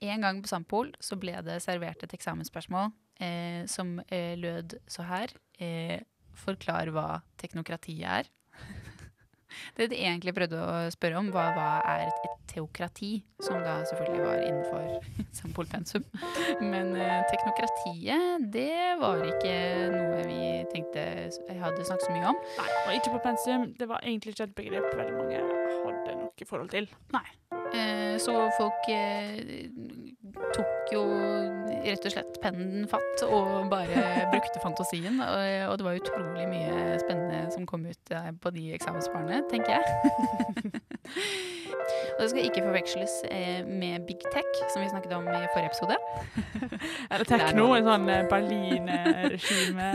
[0.00, 5.06] En gang på Sampol så ble det servert et eksamensspørsmål eh, som eh, lød så
[5.08, 5.34] her.
[5.58, 5.98] Eh,
[6.38, 8.28] forklar hva teknokratiet er.
[9.78, 13.10] det de egentlig prøvde å spørre om, var hva er et, teokrati?
[13.44, 16.06] Som da selvfølgelig var innenfor Sampol pensum.
[16.62, 19.56] Men eh, teknokratiet, det var ikke
[19.92, 20.40] noe vi
[20.72, 22.40] tenkte jeg hadde snakket så mye om.
[22.58, 23.68] Nei, og ikke på pensum.
[23.78, 25.42] Det var egentlig ikke et begrep veldig mange
[25.82, 26.88] hadde noe forhold til.
[27.14, 27.26] Nei.
[27.76, 29.40] Eh, så folk eh,
[30.54, 31.02] tok jo
[31.84, 34.02] rett og slett pennen fatt og bare
[34.32, 35.20] brukte fantasien.
[35.20, 39.84] Og, det var utrolig mye spennende som kom ut eh, på de eksamensbarna, tenker jeg.
[42.16, 45.70] og det skal ikke forveksles eh, med Big Tech, som vi snakket om i forrige
[45.72, 45.96] episode.
[47.12, 49.88] Eller tekno, en sånn Berlin-regime.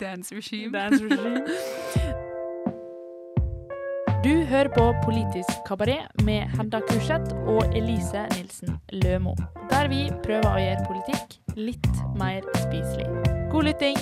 [0.00, 0.70] Dance regime.
[0.74, 1.40] Dance regime.
[4.24, 9.34] Du hører på Politisk kabaret med Hedda Kurseth og Elise Nilsen Lømo,
[9.68, 13.04] der vi prøver å gjøre politikk litt mer spiselig.
[13.52, 14.00] God lytting!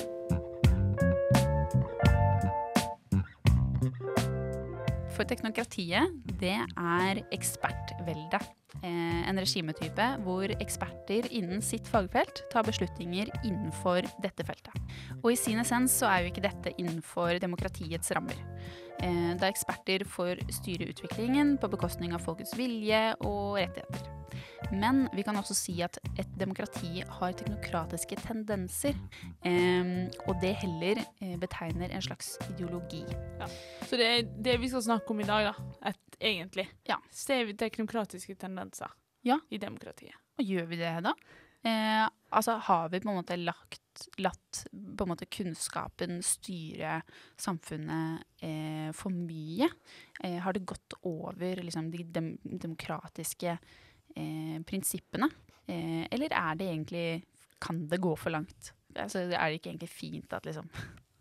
[5.16, 8.38] For teknokratiet, det er ekspertvelde.
[8.82, 14.78] Eh, en regimetype hvor eksperter innen sitt fagfelt tar beslutninger innenfor dette feltet.
[15.20, 18.38] Og i sin essens så er jo ikke dette innenfor demokratiets rammer.
[19.02, 24.10] Eh, da eksperter får styre utviklingen på bekostning av folkets vilje og rettigheter.
[24.72, 28.96] Men vi kan også si at et demokrati har teknokratiske tendenser.
[29.48, 33.04] Eh, og det heller eh, betegner en slags ideologi.
[33.40, 33.50] Ja.
[33.88, 35.68] Så det er det vi skal snakke om i dag, da.
[35.92, 36.68] Et, egentlig.
[36.88, 37.00] Ja.
[37.10, 38.92] Ser vi teknokratiske tendenser
[39.26, 39.40] ja.
[39.50, 40.16] i demokratiet?
[40.38, 41.16] Og gjør vi det, da?
[41.62, 43.80] Eh, altså, har vi på en måte lagt
[44.18, 47.00] latt på en måte kunnskapen styre
[47.40, 49.68] samfunnet eh, for mye?
[50.24, 55.28] Eh, har det gått over liksom, de dem demokratiske eh, prinsippene?
[55.66, 57.06] Eh, eller er det egentlig
[57.62, 58.72] Kan det gå for langt?
[58.96, 60.66] Altså, er det ikke egentlig fint at liksom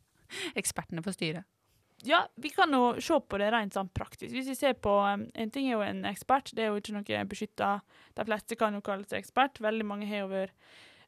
[0.60, 1.44] ekspertene får styre?
[2.08, 4.32] Ja, vi kan jo se på det rent sånn praktisk.
[4.34, 6.96] Hvis vi ser på um, En ting er jo en ekspert, det er jo ikke
[6.96, 7.74] noe beskytta.
[8.18, 9.62] De fleste kan jo kalle seg ekspert.
[9.62, 10.56] Veldig mange har jo vært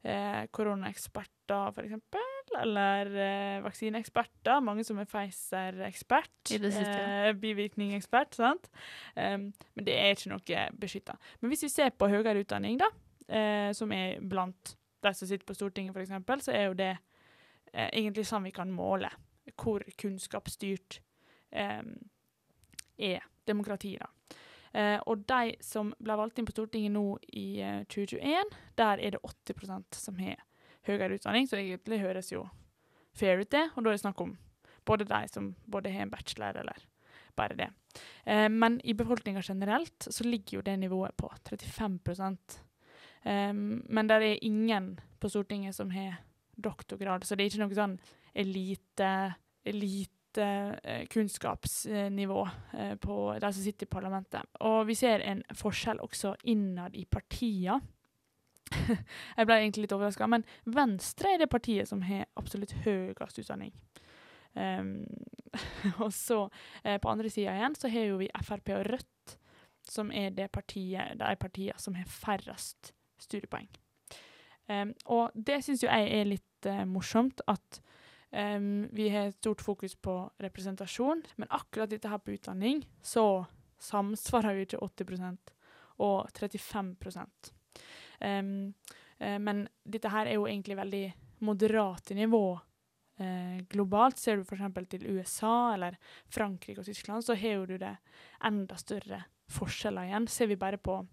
[0.03, 2.19] eh, koronaeksperter, f.eks.
[2.61, 4.61] Eller eh, vaksineeksperter.
[4.65, 6.53] Mange som er Pfizer-ekspert.
[6.53, 7.01] I det siste.
[7.01, 8.37] Eh, bivirkning-ekspert.
[8.37, 8.69] sant?
[9.15, 11.17] Um, men det er ikke noe beskytta.
[11.41, 12.91] Men hvis vi ser på høyere utdanning, da,
[13.27, 17.89] eh, som er blant de som sitter på Stortinget, f.eks., så er jo det eh,
[17.89, 19.09] egentlig sånn vi kan måle
[19.59, 21.01] hvor kunnskapsstyrt
[21.51, 21.83] eh,
[22.97, 23.97] er demokrati.
[23.99, 24.37] da.
[24.73, 27.05] Eh, og de som ble valgt inn på Stortinget nå
[27.37, 30.41] i eh, 2021, der er det 80% som har
[30.87, 32.47] høyere utdanning, så egentlig høres jo
[33.13, 33.67] fair ut, det.
[33.75, 34.33] Og da er det snakk om
[34.87, 36.81] både de som både har en bachelor eller
[37.37, 37.69] bare det.
[38.25, 42.37] Eh, men i befolkninga generelt så ligger jo det nivået på 35
[43.23, 46.15] eh, Men det er ingen på Stortinget som har
[46.55, 47.97] doktorgrad, så det er ikke noe sånn
[48.33, 49.13] elite,
[49.65, 54.41] elite lite eh, kunnskapsnivå eh, på de som sitter i parlamentet.
[54.59, 57.81] Og vi ser en forskjell også innad i partiene.
[59.37, 63.73] jeg ble egentlig litt overraska, men Venstre er det partiet som har absolutt høyest utdanning.
[64.53, 65.05] Um,
[66.03, 66.49] og så
[66.83, 69.37] eh, på andre sida igjen så har jo vi Frp og Rødt,
[69.89, 73.69] som er det partiet, de partiene som har færrest studiepoeng.
[74.69, 77.81] Um, og det syns jo jeg er litt uh, morsomt, at
[78.33, 83.45] Um, vi har stort fokus på representasjon, men akkurat dette her på utdanning, så
[83.77, 85.51] samsvarer jo ikke 80%
[86.01, 86.95] og 35
[88.25, 88.73] um,
[89.21, 91.03] uh, Men dette her er jo egentlig veldig
[91.45, 94.17] moderate nivå uh, globalt.
[94.17, 94.89] Ser du f.eks.
[94.89, 97.95] til USA eller Frankrike og Tyskland, så har du det
[98.41, 99.23] enda større
[99.53, 100.27] forskjeller igjen.
[100.27, 101.03] Ser vi bare på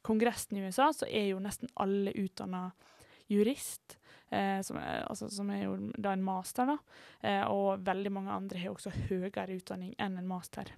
[0.00, 2.70] Kongressen i USA, så er jo nesten alle utdanna
[3.28, 3.99] jurist.
[4.30, 6.76] Eh, som, er, altså, som, er, jo da en master, da.
[7.26, 10.70] Eh, og veldig mange andre har også høyere utdanning enn en master.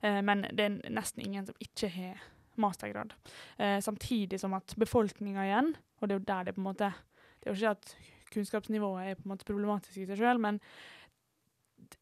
[0.00, 2.20] Eh, men det er nesten ingen som ikke har
[2.58, 3.14] mastergrad.
[3.56, 6.92] Eh, samtidig som at befolkninga igjen, og det er jo der det på en måte
[7.38, 7.96] Det er jo ikke at
[8.34, 10.58] kunnskapsnivået er på en måte problematisk i seg sjøl, men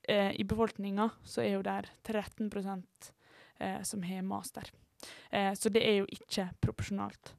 [0.08, 2.48] eh, i befolkninga så er jo der 13
[3.60, 4.72] eh, som har master.
[5.30, 7.36] så det er jo ikke proporsjonalt.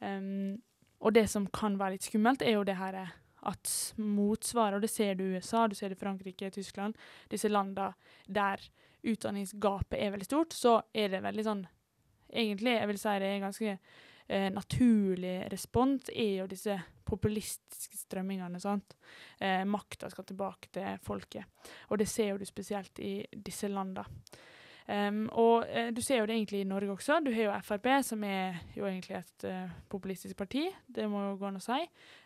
[0.00, 0.56] Um,
[1.00, 2.98] og det som kan være litt skummelt, er jo det her
[3.46, 6.96] at motsvaret, og det ser du i USA, du ser det i Frankrike, Tyskland,
[7.30, 7.92] disse landene
[8.26, 8.62] der
[9.06, 11.66] utdanningsgapet er veldig stort, så er det veldig sånn
[12.26, 16.74] Egentlig, jeg vil si det er en ganske eh, naturlig respons, er jo disse
[17.06, 18.58] populistiske strømmingene.
[18.60, 18.96] sant?
[19.38, 21.46] Eh, makta skal tilbake til folket.
[21.88, 24.04] Og det ser jo du spesielt i disse landene.
[24.86, 27.18] Um, og uh, du ser jo det egentlig i Norge også.
[27.24, 30.68] Du har jo Frp, som er jo egentlig et uh, populistisk parti.
[30.86, 31.78] Det må jo gå an å si.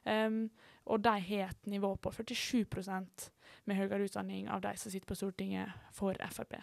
[0.04, 0.42] Um,
[0.90, 3.30] og de har et nivå på 47%
[3.68, 6.58] med høyere utdanning av de som sitter på Stortinget for Frp.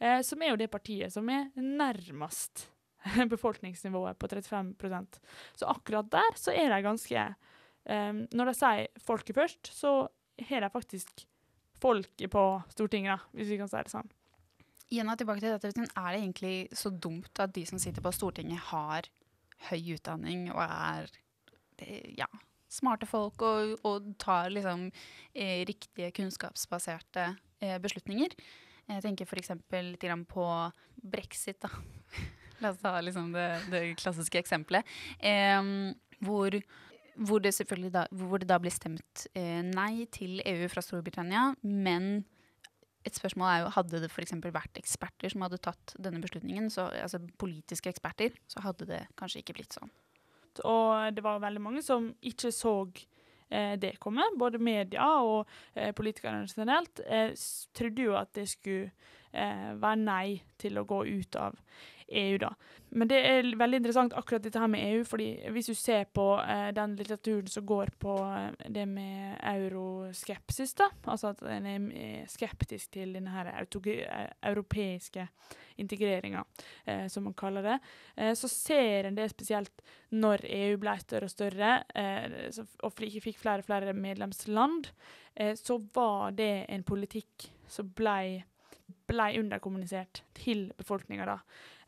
[0.00, 2.68] Uh, som er jo det partiet som er nærmest
[3.34, 5.18] befolkningsnivået på 35%
[5.58, 7.24] Så akkurat der så er de ganske
[7.90, 10.06] um, Når de sier folket først, så
[10.48, 11.26] har de faktisk
[11.82, 14.10] folket på Stortinget, da, hvis vi kan si det sånn.
[14.92, 18.60] Igjen tilbake til dette, Er det egentlig så dumt at de som sitter på Stortinget,
[18.70, 19.08] har
[19.70, 21.08] høy utdanning og er
[22.18, 22.28] ja,
[22.72, 24.90] smarte folk og, og tar liksom
[25.34, 28.36] eh, riktige kunnskapsbaserte eh, beslutninger?
[28.90, 29.52] Jeg tenker f.eks.
[29.72, 30.46] litt på
[30.96, 31.62] brexit.
[31.62, 31.70] da.
[32.62, 34.84] La oss ta liksom det, det klassiske eksempelet.
[35.18, 35.62] Eh,
[36.22, 36.58] hvor,
[37.16, 37.54] hvor, det
[37.92, 42.24] da, hvor, det da, blir stemt eh, nei til EU fra Storbritannia, men
[43.02, 44.34] et spørsmål er jo hadde det f.eks.
[44.44, 49.42] vært eksperter som hadde tatt denne beslutningen, så, altså politiske eksperter, så hadde det kanskje
[49.42, 49.90] ikke blitt sånn.
[50.68, 52.74] Og det var veldig mange som ikke så
[53.48, 54.26] eh, det komme.
[54.38, 57.32] Både media og eh, politikerne generelt eh,
[57.74, 58.92] trodde jo at det skulle
[59.32, 60.26] eh, være nei
[60.60, 61.56] til å gå ut av
[62.12, 62.52] EU, da.
[62.92, 66.26] Men det er veldig interessant akkurat dette her med EU, fordi hvis du ser på
[66.42, 72.28] eh, den litteraturen som går på eh, det med euroskepsis, da, altså at en er
[72.30, 75.28] skeptisk til denne her eh, europeiske
[75.80, 76.44] integreringa,
[76.84, 77.78] eh, som man kaller det,
[78.16, 83.40] eh, så ser en det spesielt når EU ble større og større, eh, og fikk
[83.40, 84.92] flere og flere medlemsland,
[85.56, 88.42] så var det en politikk som ble
[89.12, 91.38] ble underkommunisert til befolkninga.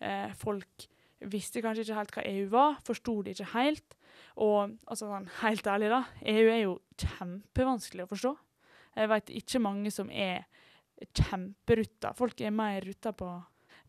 [0.01, 0.89] eh, folk
[1.25, 3.97] visste kanskje ikke helt hva EU var, forsto det ikke helt.
[4.37, 6.03] Og altså sånn, helt ærlig, da,
[6.35, 8.35] EU er jo kjempevanskelig å forstå.
[8.95, 10.47] Jeg vet ikke mange som er
[11.15, 12.15] kjemperutta.
[12.15, 13.31] Folk er mer rutta på,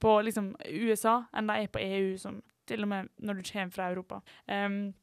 [0.01, 3.73] på liksom USA enn de er på EU, som til og med når du kommer
[3.73, 4.21] fra Europa.
[4.49, 4.93] Um,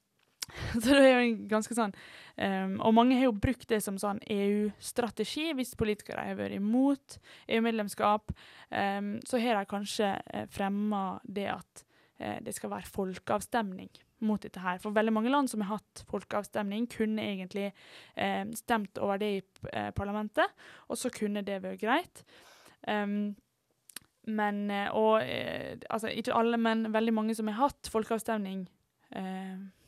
[0.82, 1.92] så det er jo ganske sånn
[2.36, 5.50] um, Og mange har jo brukt det som sånn EU-strategi.
[5.56, 7.18] Hvis politikere har vært imot
[7.48, 8.34] EU-medlemskap,
[8.70, 11.84] um, så har de kanskje uh, fremma det at
[12.20, 13.92] uh, det skal være folkeavstemning
[14.22, 14.78] mot dette her.
[14.82, 19.40] For veldig mange land som har hatt folkeavstemning, kunne egentlig uh, stemt over det i
[19.72, 20.52] uh, parlamentet,
[20.88, 22.26] og så kunne det vært greit.
[22.86, 23.34] Um,
[24.22, 25.18] men Og
[25.90, 28.60] altså, ikke alle, men veldig mange som har hatt folkeavstemning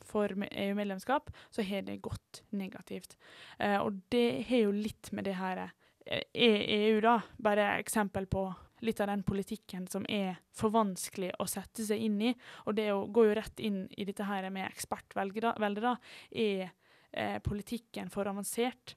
[0.07, 3.17] for EU-medlemskap, så har det gått negativt.
[3.59, 8.27] Eh, og det har jo litt med det her eh, Er EU da bare eksempel
[8.29, 8.47] på
[8.85, 12.33] litt av den politikken som er for vanskelig å sette seg inn i?
[12.65, 15.97] Og det går jo rett inn i dette her med ekspertveldet,
[16.31, 16.69] Er
[17.11, 18.95] eh, politikken for avansert?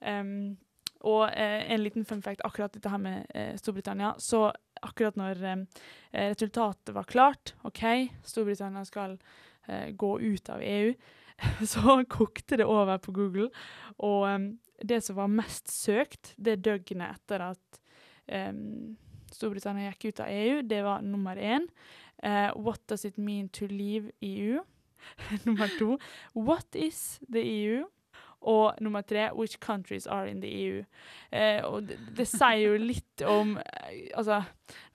[0.00, 0.56] Um,
[1.06, 4.14] og eh, en liten fun akkurat dette her med eh, Storbritannia.
[4.18, 4.48] Så
[4.82, 5.56] akkurat når eh,
[6.12, 9.18] resultatet var klart, OK, Storbritannia skal eh,
[10.00, 10.94] gå ut av EU,
[11.72, 13.50] så kokte det over på Google.
[13.98, 14.48] Og um,
[14.82, 17.80] det som var mest søkt det døgnet etter at
[18.50, 18.96] um,
[19.32, 21.68] Storbritannia gikk ut av EU, det var nummer én.
[22.24, 24.62] Uh, what does it mean to leave EU?
[25.44, 25.98] nummer to.
[26.34, 27.84] What is the EU?
[28.40, 30.84] Og nummer tre, which countries are in the EU?
[31.32, 34.42] Eh, og det, det, sier jo litt om eh, Altså,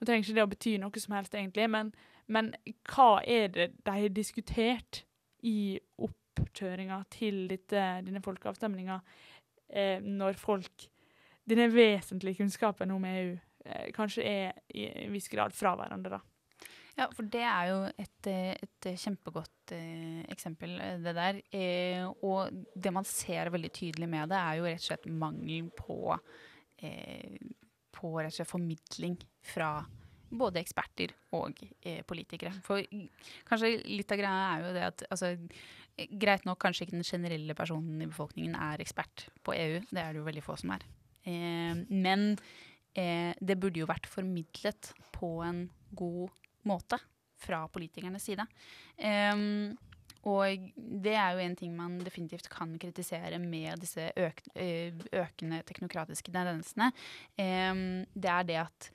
[0.00, 1.92] nå trenger ikke det å bety noe som helst, egentlig, men
[2.32, 2.52] men
[2.88, 5.02] hva er det de har diskutert
[5.44, 9.00] i oppkjøringa til dette, denne folkeavstemninga,
[9.68, 10.90] eh, når folk
[11.44, 13.34] Denne vesentlige kunnskapen om EU
[13.68, 16.62] eh, kanskje er i en viss grad fra hverandre, da.
[16.94, 21.40] Ja, for det er jo et, et kjempegodt eh, eksempel, eh, det der.
[21.50, 25.72] Eh, og det man ser veldig tydelig med det, er jo rett og slett mangel
[25.74, 25.98] på,
[26.78, 27.34] eh,
[27.94, 29.72] på rett og slett formidling fra
[30.38, 32.52] både eksperter og eh, politikere.
[32.66, 32.82] For
[33.48, 35.34] kanskje litt av greia er jo det at altså,
[35.94, 39.76] Greit nok, kanskje ikke den generelle personen i befolkningen er ekspert på EU.
[39.86, 40.82] Det er det jo veldig få som er.
[41.22, 42.32] Eh, men
[42.98, 46.34] eh, det burde jo vært formidlet på en god
[46.66, 46.98] måte
[47.44, 48.48] fra politikernes side.
[48.98, 49.44] Eh,
[50.24, 55.60] og det er jo en ting man definitivt kan kritisere med disse øk eh, økende
[55.68, 56.90] teknokratiske tendensene.
[57.38, 57.74] Eh,
[58.14, 58.90] det er det at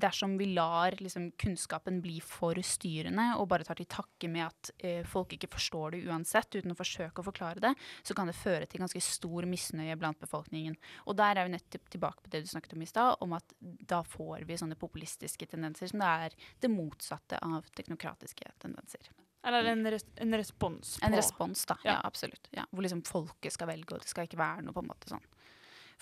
[0.00, 4.70] dersom vi lar liksom, kunnskapen bli for styrende og bare tar til takke med at
[4.78, 7.72] eh, folk ikke forstår det uansett, uten å forsøke å forklare det,
[8.06, 10.76] så kan det føre til ganske stor misnøye blant befolkningen.
[11.06, 13.56] Og der er vi nettopp tilbake på det du snakket om i stad, om at
[13.60, 19.10] da får vi sånne populistiske tendenser som det er det motsatte av teknokratiske tendenser.
[19.46, 21.76] Eller en, res en respons på En respons, da.
[21.84, 22.48] Ja, ja absolutt.
[22.50, 25.12] Ja, hvor liksom folket skal velge, og det skal ikke være noe på en måte
[25.12, 25.22] sånn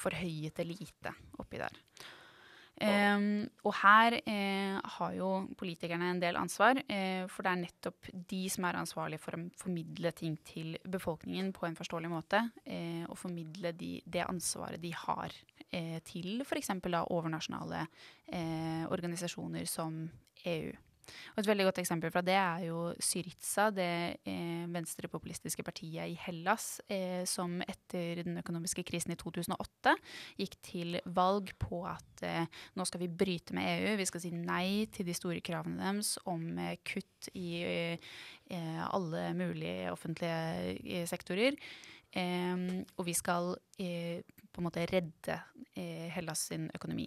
[0.01, 1.83] forhøyet elite oppi der.
[2.75, 8.09] Um, og her eh, har jo politikerne en del ansvar, eh, for det er nettopp
[8.33, 12.41] de som er ansvarlige for å formidle ting til befolkningen på en forståelig måte.
[12.67, 15.37] Eh, og formidle de, det ansvaret de har
[15.71, 16.73] eh, til f.eks.
[17.05, 20.03] overnasjonale eh, organisasjoner som
[20.45, 20.75] EU.
[21.35, 23.91] Og et veldig godt eksempel fra det er jo Syriza, det
[24.29, 29.95] eh, venstrepopulistiske partiet i Hellas, eh, som etter den økonomiske krisen i 2008
[30.41, 32.47] gikk til valg på at eh,
[32.79, 36.15] nå skal vi bryte med EU, vi skal si nei til de store kravene deres
[36.31, 41.59] om eh, kutt i eh, alle mulige offentlige eh, sektorer.
[42.15, 43.57] og vi skal
[44.55, 45.37] på en måte redde
[45.75, 47.07] eh, Hellas sin økonomi.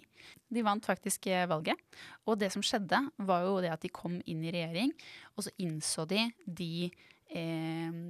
[0.52, 1.80] De vant faktisk eh, valget.
[2.28, 4.92] Og det som skjedde, var jo det at de kom inn i regjering,
[5.36, 6.88] og så innså de de,
[7.32, 8.00] eh,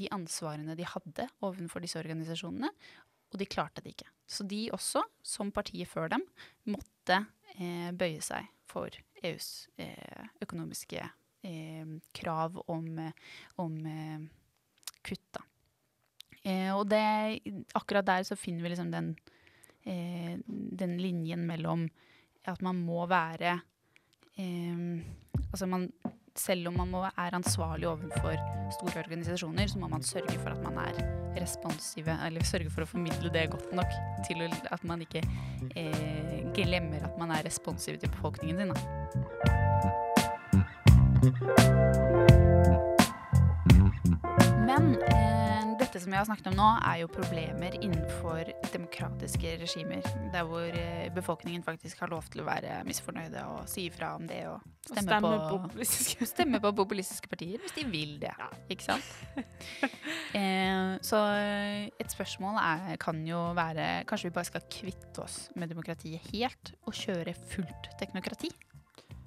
[0.00, 2.72] de ansvarene de hadde overfor disse organisasjonene,
[3.28, 4.10] og de klarte det ikke.
[4.28, 6.24] Så de også, som partiet før dem,
[6.68, 7.24] måtte
[7.98, 8.92] bøye seg for
[9.24, 9.66] EUs
[10.44, 11.02] økonomiske
[12.14, 12.86] krav om,
[13.58, 13.78] om
[15.02, 15.24] kutt.
[15.34, 15.47] da.
[16.44, 17.40] Eh, og det,
[17.74, 19.16] akkurat der så finner vi liksom den,
[19.84, 21.90] eh, den linjen mellom
[22.48, 23.60] at man må være
[24.38, 24.78] eh,
[25.48, 25.92] Altså man
[26.38, 28.36] Selv om man må, er ansvarlig overfor
[28.70, 30.92] store organisasjoner, så må man sørge for at man er
[31.40, 33.90] responsive, eller sørge for å formidle det godt nok
[34.28, 35.22] til at man ikke
[35.74, 38.70] eh, glemmer at man er responsiv til befolkningen sin.
[38.70, 38.78] Da.
[44.78, 50.06] Men eh, dette som vi har snakket om nå, er jo problemer innenfor demokratiske regimer.
[50.30, 54.28] Der hvor eh, befolkningen faktisk har lov til å være misfornøyde og si ifra om
[54.30, 56.28] det og stemme, og stemme, på, populistiske.
[56.34, 58.30] stemme, på, populistiske partier hvis de vil det.
[58.38, 58.50] Ja.
[58.70, 59.10] Ikke sant?
[60.38, 61.24] eh, så
[61.98, 66.76] et spørsmål er, kan jo være Kanskje vi bare skal kvitte oss med demokratiet helt
[66.86, 68.54] og kjøre fullt teknokrati?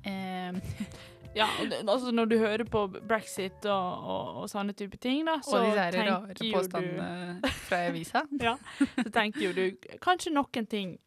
[0.08, 0.56] Eh,
[1.36, 1.48] ja,
[1.88, 5.70] altså Når du hører på brexit og, og, og sånne type ting, da, så og
[5.70, 8.26] disse rare påstandene fra avisa.
[8.48, 8.58] ja,
[8.98, 10.98] så tenker jo du kanskje noen ting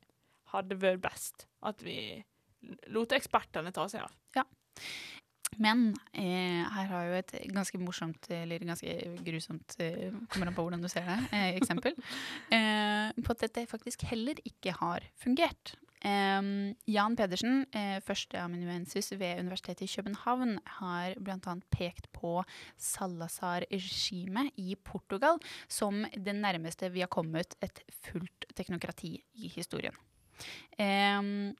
[0.55, 1.99] hadde vært best at vi
[2.95, 4.15] lot ekspertene ta seg av.
[4.39, 4.47] Ja.
[5.61, 8.95] Men eh, her har jo et ganske morsomt, eller ganske
[9.27, 11.95] grusomt, eh, kommer an på hvordan du ser det, eh, eksempel.
[12.55, 15.75] Eh, på at dette faktisk heller ikke har fungert.
[16.05, 21.55] Um, Jan Pedersen, eh, førsteamanuensis ved Universitetet i København, har bl.a.
[21.73, 22.43] pekt på
[22.77, 29.97] Salazar-regimet i Portugal som det nærmeste vi har kommet et fullt teknokrati i historien.
[30.77, 31.55] Um,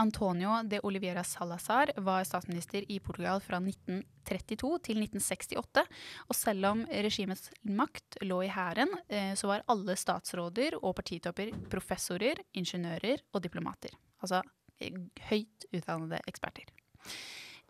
[0.00, 5.84] Antonio de Oliveira Salazar var statsminister i Portugal fra 1932 til 1968.
[6.28, 11.52] Og selv om regimets makt lå i hæren, eh, så var alle statsråder og partitopper
[11.70, 13.94] professorer, ingeniører og diplomater.
[14.22, 14.42] Altså
[14.80, 14.96] eh,
[15.28, 16.72] høyt utdannede eksperter.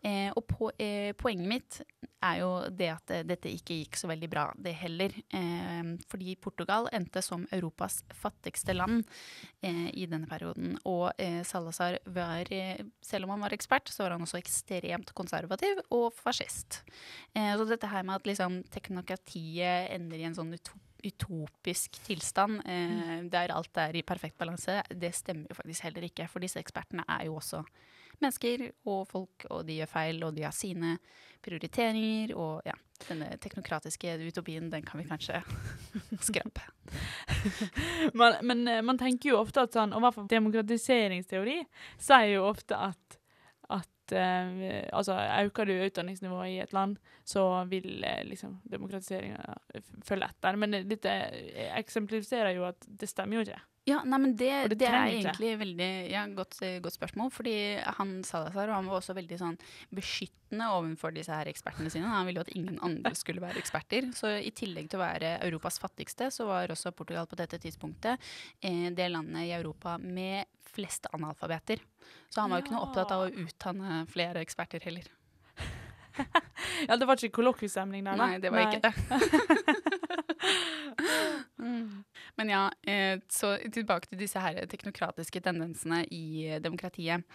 [0.03, 1.77] Eh, og på, eh, poenget mitt
[2.23, 5.15] er jo det at eh, dette ikke gikk så veldig bra, det heller.
[5.31, 9.03] Eh, fordi Portugal endte som Europas fattigste land
[9.63, 10.75] eh, i denne perioden.
[10.89, 12.51] Og eh, Salazar var,
[13.03, 16.83] selv om han var ekspert, så var han også ekstremt konservativ og fascist.
[17.33, 20.51] så dette her med at liksom, teknokratiet ender i en sånn
[21.03, 26.27] utopisk tilstand eh, der alt er i perfekt balanse, det stemmer jo faktisk heller ikke.
[26.31, 27.63] For disse ekspertene er jo også
[28.21, 30.97] mennesker og folk, og de gjør feil, og de har sine
[31.43, 32.35] prioriteringer.
[32.39, 32.75] Og ja,
[33.07, 35.41] denne teknokratiske utopien, den kan vi kanskje
[36.29, 36.67] skrape.
[38.19, 41.59] man, men eh, man tenker jo ofte at sånn, og i hvert fall demokratiseringsteori
[41.97, 43.19] sier jo ofte at
[43.73, 45.15] at eh, altså,
[45.45, 49.55] øker du utdanningsnivået i et land, så vil eh, liksom demokratiseringa
[50.03, 50.55] følge etter.
[50.59, 51.13] Men dette
[51.77, 53.61] eksemplifiserer jo at det stemmer jo ikke.
[53.83, 57.31] Ja, nei, men det, det, det er egentlig veldig ja, godt, godt, spørsmål.
[57.35, 57.55] Fordi
[57.97, 59.57] han Salazar han var også veldig sånn
[59.91, 62.07] beskyttende overfor disse her ekspertene sine.
[62.07, 64.07] Han ville jo at ingen andre skulle være eksperter.
[64.15, 68.31] Så i tillegg til å være Europas fattigste, så var også Portugal på dette tidspunktet
[68.63, 71.83] eh, det landet i Europa med flest analfabeter.
[72.31, 72.69] Så han var jo ja.
[72.69, 75.11] ikke noe opptatt av å utdanne flere eksperter heller.
[76.87, 78.31] ja, det var ikke kollokviestemning der, da?
[78.31, 78.71] Nei, det var Nei.
[78.71, 80.21] ikke det.
[82.37, 87.25] Men ja, eh, så tilbake til disse her teknokratiske tendensene i eh, demokratiet.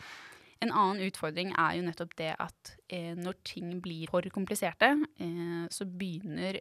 [0.63, 4.91] En annen utfordring er jo nettopp det at eh, når ting blir for kompliserte,
[5.71, 6.59] så begynner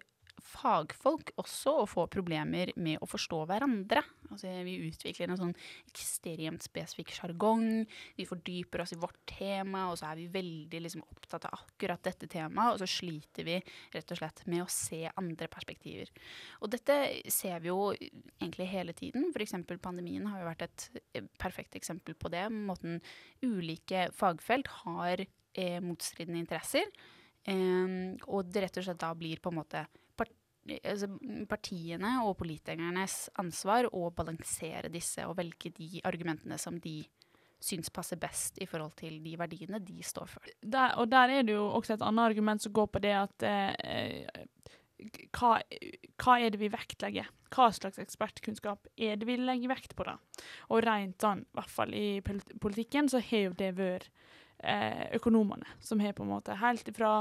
[0.47, 4.01] fagfolk også å få problemer med å forstå hverandre.
[4.29, 5.53] Altså, vi utvikler en sånn
[5.89, 7.83] ekstremt spesifikk sjargong.
[8.17, 12.03] Vi fordyper oss i vårt tema, og så er vi veldig liksom, opptatt av akkurat
[12.07, 12.75] dette temaet.
[12.75, 13.57] Og så sliter vi
[13.95, 16.11] rett og slett med å se andre perspektiver.
[16.61, 16.97] Og dette
[17.33, 19.29] ser vi jo egentlig hele tiden.
[19.33, 19.57] F.eks.
[19.83, 20.89] pandemien har jo vært et
[21.39, 22.47] perfekt eksempel på det.
[22.51, 23.01] Måten
[23.43, 26.89] ulike fagfelt har eh, motstridende interesser.
[27.47, 29.85] Um, og det rett og slett da blir på en måte
[30.75, 31.09] altså
[31.49, 36.99] partiene og politikernes ansvar å balansere disse og velge de argumentene som de
[37.63, 40.51] syns passer best i forhold til de verdiene de står for.
[40.61, 43.47] Der, og der er det jo også et annet argument som går på det at
[43.47, 44.45] eh,
[45.33, 45.57] hva,
[46.21, 47.29] hva, er det vi vektlegger?
[47.53, 50.17] Hva slags ekspertkunnskap er det vi legger vekt på, da?
[50.73, 54.37] Og rent sånn, i hvert fall i politikken, så har jo det vært eh,
[55.13, 57.11] økonomene, som har på en måte helt fra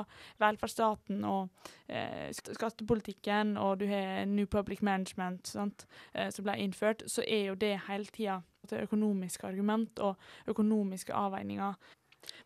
[0.40, 1.50] velferdsstaten og
[1.88, 7.50] eh, skattepolitikken, og du har New Public Management sant, eh, som ble innført, så er
[7.50, 8.40] jo det hele tida
[8.72, 10.16] økonomiske argument og
[10.48, 11.74] økonomiske avveininger.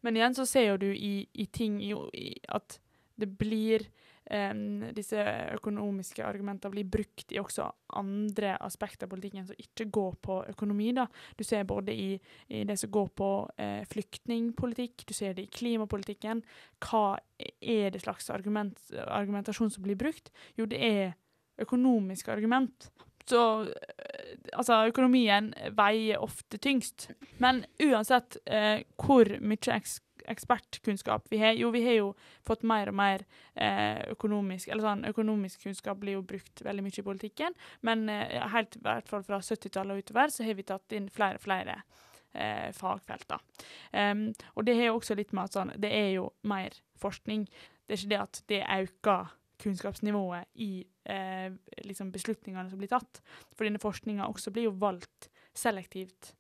[0.03, 2.81] Men igjen så ser jo du i, i ting i, i at
[3.21, 3.87] det blir
[4.31, 5.21] um, disse
[5.57, 7.67] økonomiske argumentene blir brukt i også
[7.99, 10.91] andre aspekter av politikken som ikke går på økonomi.
[10.97, 11.07] Da.
[11.37, 12.09] Du ser både i,
[12.49, 16.45] i det som går på uh, flyktningpolitikk, du ser det i klimapolitikken.
[16.85, 17.19] Hva
[17.61, 20.33] er det slags argument, argumentasjon som blir brukt?
[20.59, 21.15] Jo, det er
[21.61, 22.91] økonomiske argument.
[23.29, 24.21] Så uh,
[24.53, 27.11] altså, økonomien veier ofte tyngst.
[27.43, 31.55] Men uansett eh, hvor mye eks ekspertkunnskap vi har?
[31.59, 32.11] Jo, vi har jo
[32.47, 33.25] fått mer og mer
[33.55, 38.37] eh, økonomisk eller sånn, Økonomisk kunnskap blir jo brukt veldig mye i politikken, men eh,
[38.55, 41.45] helt i hvert fall fra 70-tallet og utover så har vi tatt inn flere og
[41.45, 41.81] flere
[42.33, 43.37] eh, fagfelt.
[43.93, 47.47] Um, og det har jo også litt med at sånn, det er jo mer forskning.
[47.87, 51.53] Det er ikke det at det øker kunnskapsnivået i eh,
[51.85, 53.21] liksom beslutningene som blir tatt.
[53.55, 56.35] For denne forskninga også blir jo valgt selektivt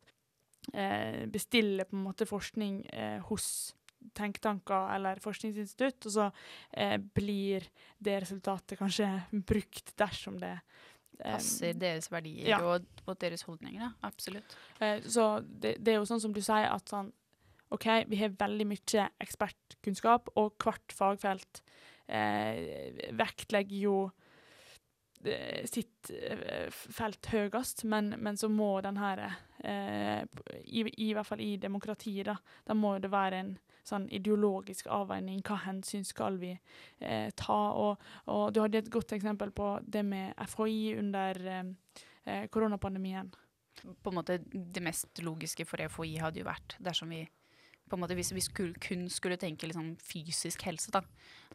[0.72, 3.74] eh, bestille på en måte forskning eh, hos
[4.16, 6.28] tenketanker eller forskningsinstitutt, og så
[6.72, 7.66] eh, blir
[7.98, 12.60] det resultatet kanskje brukt dersom det eh, Passer deres verdier ja.
[12.64, 13.90] og, og, deres holdninger, ja.
[14.08, 14.56] Absolutt.
[14.80, 17.12] Eh, så det, det, er jo sånn som du sier, at sånn
[17.70, 21.62] OK, vi har veldig mye ekspertkunnskap, og hvert fagfelt
[22.10, 23.98] eh, vektlegger jo
[25.68, 29.26] sitt eh, felt høyest, men, men, så må den her
[29.58, 30.22] eh,
[30.64, 33.50] i, i, hvert fall i demokratiet, da, da må det være en
[33.86, 35.42] sånn ideologisk avveining.
[35.46, 37.60] Hva hensyn skal vi eh, ta?
[37.76, 43.30] Og, og, du hadde et godt eksempel på det med FHI under eh, koronapandemien.
[43.80, 47.22] På en måte Det mest logiske for FHI hadde jo vært dersom vi
[47.90, 51.00] på en måte Hvis vi skulle, kun skulle tenke liksom fysisk helse, da.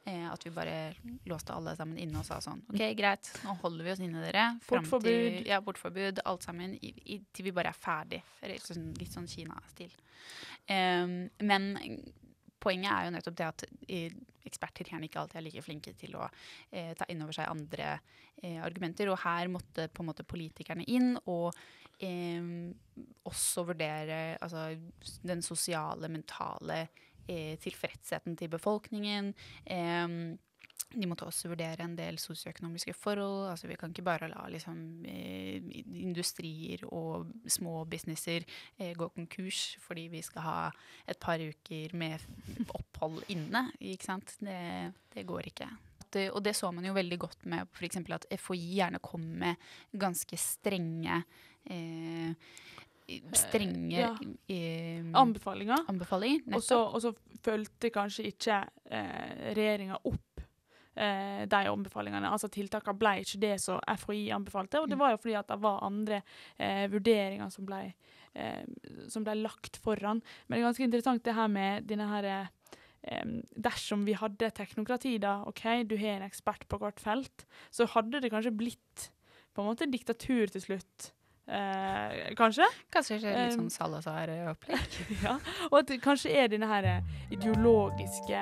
[0.06, 0.94] Eh, at vi bare
[1.26, 4.44] låste alle sammen inne og sa sånn OK, greit, nå holder vi oss inne, dere.
[4.68, 5.40] Portforbud.
[5.50, 6.22] Ja, portforbud.
[6.30, 6.76] Alt sammen.
[6.78, 8.22] I, i, til vi bare er ferdig.
[8.62, 9.96] Sånn, litt sånn Kina-stil.
[10.70, 11.72] Um, men
[12.62, 13.66] poenget er jo nettopp det at
[14.46, 16.28] eksperter gjerne ikke alltid er like flinke til å
[16.70, 19.10] eh, ta inn over seg andre eh, argumenter.
[19.12, 21.50] Og her måtte på en måte politikerne inn og
[21.98, 22.46] eh,
[23.26, 24.68] også vurdere altså,
[25.26, 26.86] den sosiale, mentale
[27.28, 29.34] tilfredsheten til befolkningen.
[29.66, 30.38] Eh,
[30.96, 33.50] de måtte også vurdere en del sosioøkonomiske forhold.
[33.50, 38.46] altså Vi kan ikke bare la liksom, eh, industrier og små businesser
[38.80, 40.72] eh, gå konkurs fordi vi skal ha
[41.08, 42.20] et par uker med
[42.70, 43.72] opphold inne.
[43.80, 44.38] ikke sant?
[44.40, 45.70] Det, det går ikke.
[46.32, 47.98] Og det så man jo veldig godt med f.eks.
[47.98, 49.56] at FHI gjerne kom med
[49.92, 51.26] ganske strenge
[51.66, 52.32] eh,
[53.38, 54.12] strenge ja.
[54.48, 55.86] eh, anbefalinger.
[55.92, 57.12] anbefalinger og så
[57.46, 60.42] fulgte kanskje ikke eh, regjeringa opp
[60.96, 62.32] eh, de anbefalingene.
[62.32, 64.82] Altså Tiltakene ble ikke det som FHI anbefalte.
[64.82, 65.04] Og det mm.
[65.04, 66.22] var jo fordi at det var andre
[66.58, 67.82] eh, vurderinger som ble,
[68.34, 68.64] eh,
[69.12, 70.24] som ble, lagt foran.
[70.48, 72.48] Men det er ganske interessant det her med denne her eh,
[73.54, 78.24] dersom vi hadde teknokrati, da, OK, du har en ekspert på hvert felt, så hadde
[78.24, 79.12] det kanskje blitt
[79.56, 81.12] på en måte diktatur til slutt.
[81.48, 82.66] Eh, kanskje.
[82.90, 84.98] Kanskje ikke litt sånn Salazar-opplegg.
[85.26, 85.36] ja,
[85.70, 86.88] og at kanskje er denne her
[87.34, 88.42] ideologiske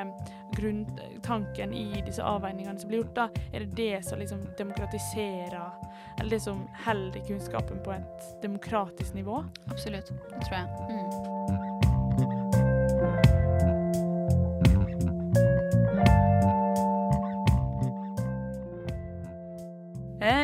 [0.54, 5.90] grunntanken i disse avveiningene som blir gjort, da, er det det som liksom demokratiserer
[6.20, 9.44] Eller det som holder kunnskapen på et demokratisk nivå?
[9.68, 10.14] Absolutt.
[10.30, 10.92] Det tror jeg.
[10.92, 11.33] Mm.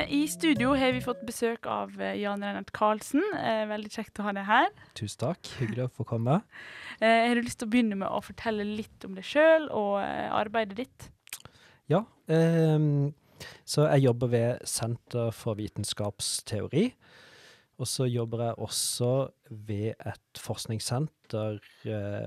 [0.09, 3.21] I studio har vi fått besøk av eh, Jan Reinert Karlsen.
[3.37, 4.69] Eh, veldig kjekt å ha deg her.
[4.97, 5.49] Tusen takk.
[5.59, 6.39] Hyggelig å få komme.
[6.97, 9.99] Eh, har du lyst til å begynne med å fortelle litt om deg sjøl og
[10.01, 11.09] arbeidet ditt?
[11.91, 12.03] Ja.
[12.29, 12.79] Eh,
[13.69, 16.89] Så jeg jobber ved Senter for vitenskapsteori.
[17.79, 19.11] Og så jobber jeg også
[19.49, 21.61] ved et forskningssenter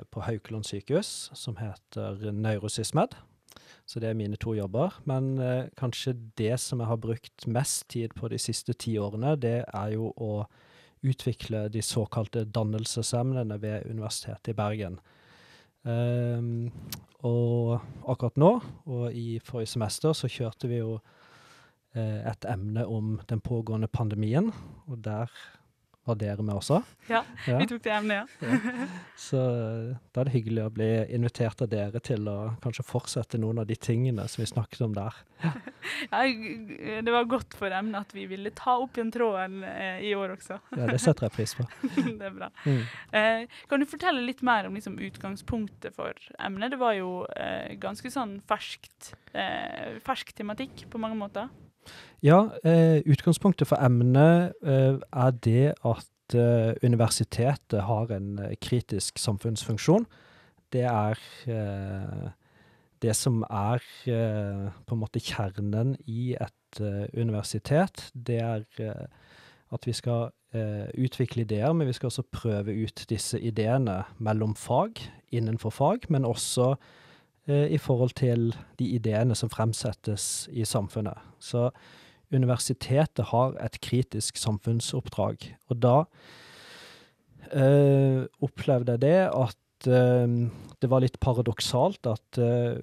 [0.09, 3.13] på Haukeland sykehus som heter Neurosysmed.
[3.87, 4.95] Så det er mine to jobber.
[5.09, 9.37] Men eh, kanskje det som jeg har brukt mest tid på de siste ti årene,
[9.41, 10.45] det er jo å
[11.03, 15.01] utvikle de såkalte dannelsesemnene ved Universitetet i Bergen.
[15.83, 16.71] Um,
[17.27, 18.53] og akkurat nå,
[18.87, 20.95] og i forrige semester, så kjørte vi jo
[21.95, 24.53] eh, et emne om den pågående pandemien,
[24.87, 25.31] og der
[26.05, 26.81] var dere med også.
[27.07, 27.59] Ja, Ja.
[27.59, 28.87] vi tok det emnet, ja.
[29.19, 33.39] Så eh, da er det hyggelig å bli invitert av dere til å kanskje fortsette
[33.39, 35.15] noen av de tingene som vi snakket om der.
[35.45, 35.53] ja.
[36.11, 40.13] ja Det var godt for emnet at vi ville ta opp igjen tråden eh, i
[40.19, 40.59] år også.
[40.75, 41.69] Ja, det setter jeg pris på.
[42.19, 42.51] det er bra.
[42.67, 42.83] Mm.
[43.19, 46.75] Eh, kan du fortelle litt mer om liksom, utgangspunktet for emnet?
[46.75, 51.51] Det var jo eh, ganske sånn ferskt, eh, fersk tematikk på mange måter.
[52.23, 60.07] Ja, eh, utgangspunktet for emnet eh, er det at eh, universitetet har en kritisk samfunnsfunksjon.
[60.73, 61.19] Det er
[63.03, 66.81] det som er på en måte kjernen i et
[67.13, 68.07] universitet.
[68.15, 68.63] Det er
[69.69, 70.31] at vi skal
[70.97, 76.25] utvikle ideer, men vi skal også prøve ut disse ideene mellom fag, innenfor fag, men
[76.25, 76.77] også
[77.51, 81.19] i forhold til de ideene som fremsettes i samfunnet.
[81.43, 81.71] Så
[82.33, 85.97] universitetet har et kritisk samfunnsoppdrag, og da
[87.53, 90.37] eh, opplevde jeg det at eh,
[90.83, 92.79] det var litt paradoksalt at eh,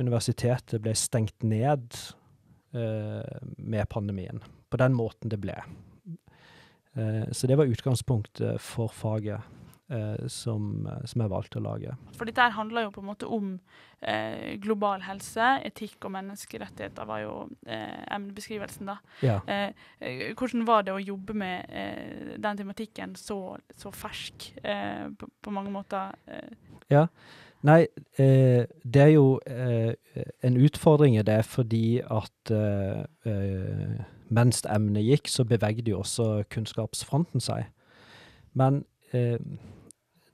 [0.00, 1.96] universitetet ble stengt ned
[2.76, 5.56] eh, med pandemien, på den måten det ble.
[6.96, 9.58] Eh, så det var utgangspunktet for faget eh,
[10.32, 11.96] som, som jeg valgte å lage.
[12.18, 13.52] For dette handler jo på en måte om
[14.00, 18.98] eh, global helse, etikk og menneskerettigheter var jo eh, emnebeskrivelsen, da.
[19.24, 19.38] Ja.
[19.46, 25.08] Eh, eh, hvordan var det å jobbe med eh, den tematikken så, så fersk eh,
[25.18, 26.16] på, på mange måter?
[26.26, 27.08] Eh,
[27.62, 27.86] Nei,
[28.18, 29.94] eh, det er jo eh,
[30.42, 34.00] en utfordring i det fordi at eh, eh,
[34.34, 37.68] mens emnet gikk, så bevegde jo også kunnskapsfronten seg.
[38.58, 38.82] Men
[39.14, 39.38] eh,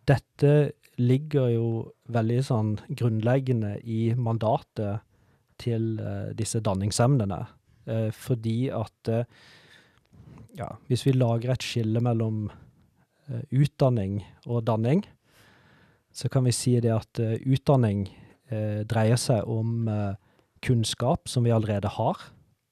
[0.08, 0.52] dette
[0.98, 1.68] ligger jo
[2.10, 5.04] veldig sånn grunnleggende i mandatet
[5.60, 7.40] til eh, disse danningsemnene.
[7.88, 9.26] Eh, fordi at eh,
[10.58, 15.04] ja, hvis vi lager et skille mellom eh, utdanning og danning,
[16.14, 18.08] så kan vi si det at eh, utdanning
[18.88, 19.82] dreier seg om
[20.64, 22.22] kunnskap som vi allerede har.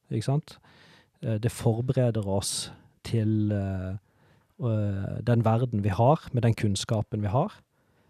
[0.09, 0.55] Ikke sant?
[1.20, 2.70] Det forbereder oss
[3.05, 3.53] til
[4.57, 7.53] den verden vi har, med den kunnskapen vi har.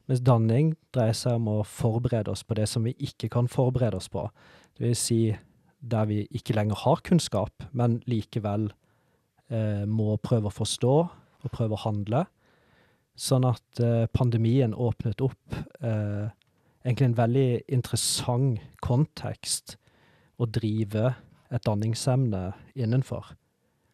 [0.07, 3.99] Mens danning dreier seg om å forberede oss på det som vi ikke kan forberede
[3.99, 4.29] oss på.
[4.79, 5.21] Det vil si
[5.83, 8.69] der vi ikke lenger har kunnskap, men likevel
[9.51, 10.95] eh, må prøve å forstå
[11.47, 12.25] og prøve å handle.
[13.17, 16.29] Sånn at eh, pandemien åpnet opp eh,
[16.85, 19.77] egentlig en veldig interessant kontekst
[20.39, 21.15] å drive
[21.51, 23.33] et danningsemne innenfor.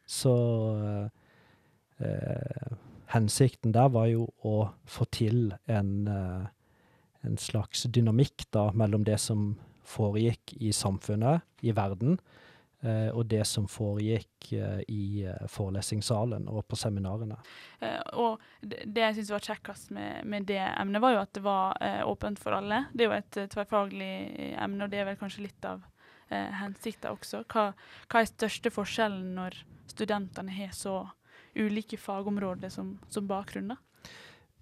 [0.05, 0.35] Så
[0.77, 1.22] eh,
[2.03, 2.77] eh,
[3.13, 6.47] hensikten der var jo å få til en, eh,
[7.27, 9.53] en slags dynamikk da mellom det som
[9.85, 12.19] foregikk i samfunnet, i verden,
[12.83, 17.37] eh, og det som foregikk eh, i forelesningssalen og på seminarene.
[18.19, 22.05] Og det, jeg syns var kjekkest med, med det emnet, var jo at det var
[22.07, 22.87] åpent for alle.
[22.95, 24.13] Det er jo et tverrfaglig
[24.57, 25.83] emne, og det er vel kanskje litt av
[26.33, 27.45] eh, hensikten også.
[27.51, 27.73] Hva,
[28.09, 29.59] hva er største forskjellen når
[29.93, 31.03] studentene har så
[31.57, 33.75] ulike fagområder som, som bakgrunn?
[33.75, 33.77] da?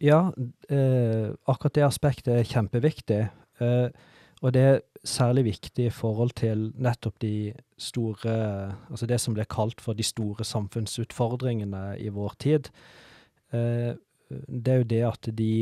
[0.01, 0.21] Ja,
[0.69, 3.21] eh, akkurat det aspektet er kjempeviktig.
[3.61, 3.89] Eh,
[4.41, 8.33] og det er særlig viktig i forhold til nettopp de store
[8.89, 12.71] Altså det som ble kalt for de store samfunnsutfordringene i vår tid.
[13.53, 13.93] Eh,
[14.31, 15.53] det er jo det at de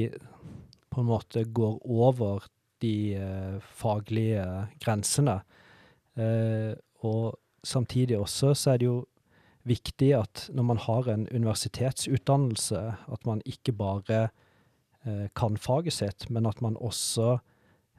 [0.91, 2.47] på en måte går over
[2.83, 4.47] de eh, faglige
[4.83, 5.41] grensene.
[6.19, 6.75] Eh,
[7.07, 8.99] og samtidig også så er det jo
[9.69, 12.81] viktig at når man har en universitetsutdannelse,
[13.13, 14.29] at man ikke bare
[15.07, 17.39] eh, kan faget sitt, men at man også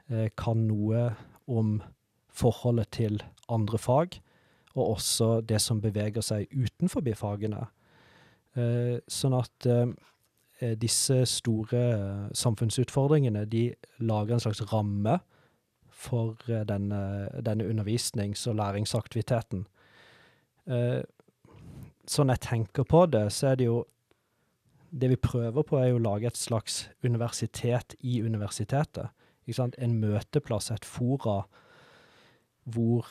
[0.10, 1.10] eh, kan noe
[1.47, 1.79] om
[2.29, 4.19] forholdet til andre fag,
[4.75, 7.65] og også det som beveger seg utenfor fagene.
[8.55, 15.19] Eh, sånn at eh, disse store eh, samfunnsutfordringene, de lager en slags ramme
[15.89, 19.65] for eh, denne, denne undervisnings- og læringsaktiviteten.
[20.69, 21.01] Eh,
[22.09, 23.85] sånn jeg tenker på det, så er det jo
[24.89, 29.11] Det vi prøver på, er jo å lage et slags universitet i universitetet.
[29.77, 31.43] En møteplass, et fora,
[32.65, 33.05] hvor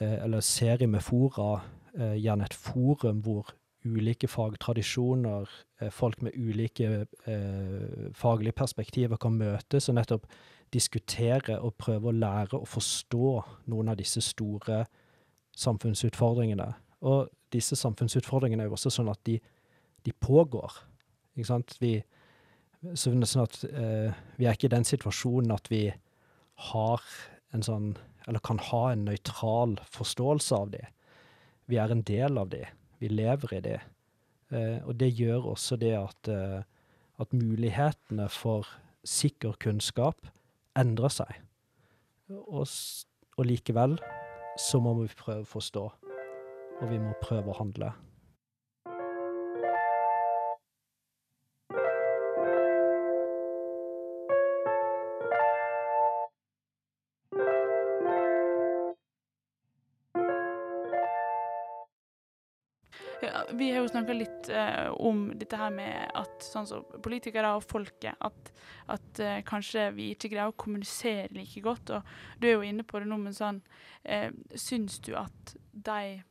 [0.00, 1.62] eh, eller serie med fora,
[1.94, 5.48] eh, gjerne et forum hvor ulike fagtradisjoner,
[5.80, 10.26] eh, folk med ulike eh, faglige perspektiver kan møtes og nettopp
[10.72, 13.32] diskutere og prøve å lære å forstå
[13.66, 14.84] noen av disse store
[15.56, 16.72] samfunnsutfordringene.
[17.02, 19.38] Og disse samfunnsutfordringene er jo også sånn at de,
[20.06, 20.78] de pågår.
[21.36, 21.76] Ikke sant?
[21.82, 21.96] Vi,
[22.94, 25.86] så sånn at eh, vi er ikke i den situasjonen at vi
[26.70, 27.04] har
[27.52, 27.94] en sånn
[28.30, 30.80] Eller kan ha en nøytral forståelse av de.
[31.66, 32.60] Vi er en del av de.
[33.02, 33.72] Vi lever i de.
[34.54, 36.62] Eh, og det gjør også det at, eh,
[37.18, 38.68] at mulighetene for
[39.02, 40.30] sikker kunnskap
[40.78, 41.34] endrer seg.
[42.30, 43.98] Og, og likevel
[44.60, 45.82] så må vi prøve å forstå,
[46.82, 47.92] og vi må prøve å handle.
[63.52, 67.62] Vi har jo snakka litt eh, om dette her med at sånn som politikere og
[67.68, 68.50] folket, at,
[68.90, 71.92] at eh, kanskje vi ikke greier å kommunisere like godt.
[71.94, 73.60] Og du er jo inne på det nå, men sånn
[74.02, 76.22] eh, Syns du at de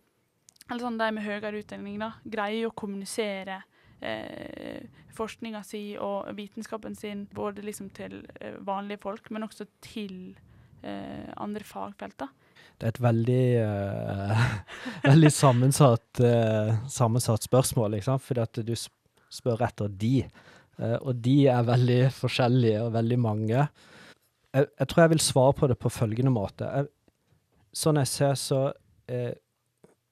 [0.71, 3.59] eller sånn de med høyere utdanning da, greier å kommunisere
[3.99, 4.83] eh,
[5.15, 10.15] forskninga si og vitenskapen sin både liksom til eh, vanlige folk, men også til
[10.83, 12.23] eh, andre fagfelt?
[12.79, 14.45] Det er et veldig, eh,
[15.11, 18.23] veldig sammensatt, uh, sammensatt spørsmål, sant?
[18.25, 20.15] fordi at du spør etter de.
[20.79, 23.67] Uh, og de er veldig forskjellige og veldig mange.
[24.51, 26.67] Jeg, jeg, tror jeg vil svare på det på følgende måte.
[26.67, 26.89] Jeg,
[27.83, 28.63] sånn jeg ser, så,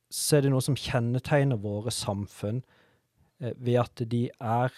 [0.09, 2.63] så er det noe som kjennetegner våre samfunn
[3.39, 4.73] ved at de er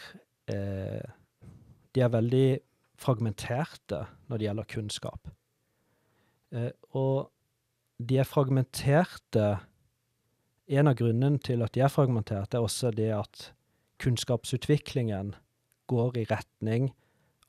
[1.92, 2.60] De er veldig
[3.02, 5.28] fragmenterte når det gjelder kunnskap.
[6.92, 7.32] og
[8.08, 9.60] de er fragmenterte.
[10.72, 13.52] En av grunnene til at de er fragmenterte, er også det at
[14.02, 15.36] kunnskapsutviklingen
[15.92, 16.92] går i retning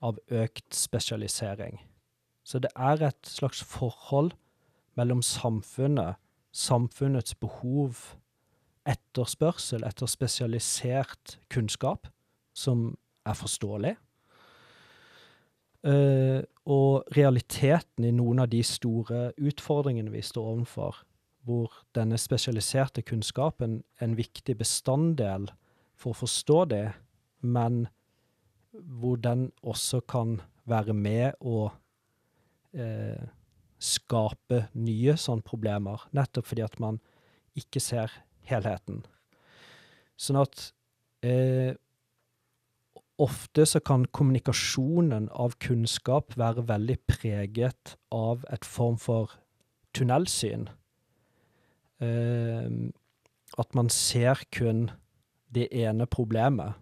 [0.03, 1.79] av økt spesialisering.
[2.45, 4.33] Så det er et slags forhold
[4.99, 6.19] mellom samfunnet,
[6.53, 8.17] samfunnets behov,
[8.89, 12.09] etterspørsel etter spesialisert kunnskap,
[12.55, 12.91] som
[13.27, 13.97] er forståelig,
[15.83, 16.39] Uh,
[16.71, 21.01] og realiteten i noen av de store utfordringene vi står overfor,
[21.43, 25.49] hvor denne spesialiserte kunnskapen er en viktig bestanddel
[25.99, 26.85] for å forstå det,
[27.43, 27.89] men
[28.71, 30.37] hvor den også kan
[30.71, 33.25] være med å uh,
[33.83, 37.01] skape nye sånne problemer, nettopp fordi at man
[37.59, 38.13] ikke ser
[38.49, 39.03] helheten.
[40.21, 40.69] Sånn at
[41.27, 41.75] eh,
[43.23, 49.37] Ofte så kan kommunikasjonen av kunnskap være veldig preget av et form for
[49.95, 50.65] tunnelsyn.
[52.03, 52.67] Eh,
[53.61, 54.89] at man ser kun
[55.55, 56.73] det ene problemet,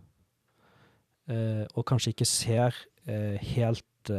[1.28, 2.76] eh, og kanskje ikke ser
[3.10, 4.12] uh, helt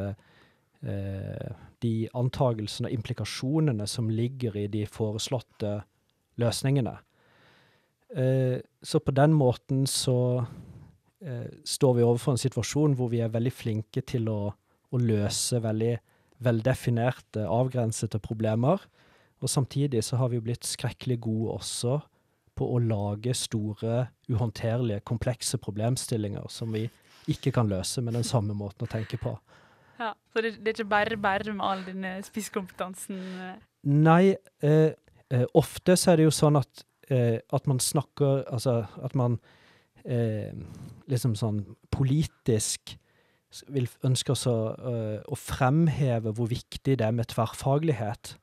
[0.81, 5.75] de antagelsene og implikasjonene som ligger i de foreslåtte
[6.41, 6.95] løsningene.
[8.83, 10.45] så på den måten så
[11.21, 14.39] eh, står vi overfor en situasjon hvor vi er veldig flinke til å,
[14.91, 15.93] å løse veldig
[16.41, 18.81] veldefinerte, avgrensede problemer.
[19.41, 21.99] Og samtidig så har vi blitt skrekkelig gode også
[22.57, 26.87] på å lage store, uhåndterlige, komplekse problemstillinger som vi
[27.31, 29.33] ikke kan løse med den samme måten å tenke på.
[30.01, 33.17] Ja, Så det, det er ikke bare bare med all denne spisskompetansen?
[33.17, 33.59] Eh?
[33.83, 34.35] Nei,
[34.65, 34.93] eh,
[35.29, 39.39] eh, ofte så er det jo sånn at, eh, at man snakker Altså at man
[40.05, 40.53] eh,
[41.11, 42.97] liksom sånn politisk
[43.67, 48.37] vil ønske oss å, uh, å, fremheve hvor viktig det er med tverrfaglighet.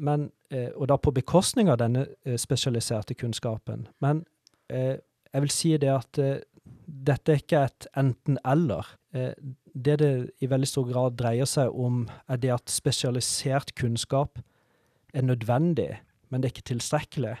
[0.00, 0.30] Men,
[0.78, 2.06] og da på bekostning av denne
[2.40, 3.84] spesialiserte kunnskapen.
[4.00, 4.22] Men
[4.72, 6.20] jeg vil si det at
[7.10, 8.88] dette er ikke et enten-eller.
[9.84, 14.40] Det det i veldig stor grad dreier seg om, er det at spesialisert kunnskap
[15.14, 15.98] er nødvendig,
[16.30, 17.36] men det er ikke tilstrekkelig.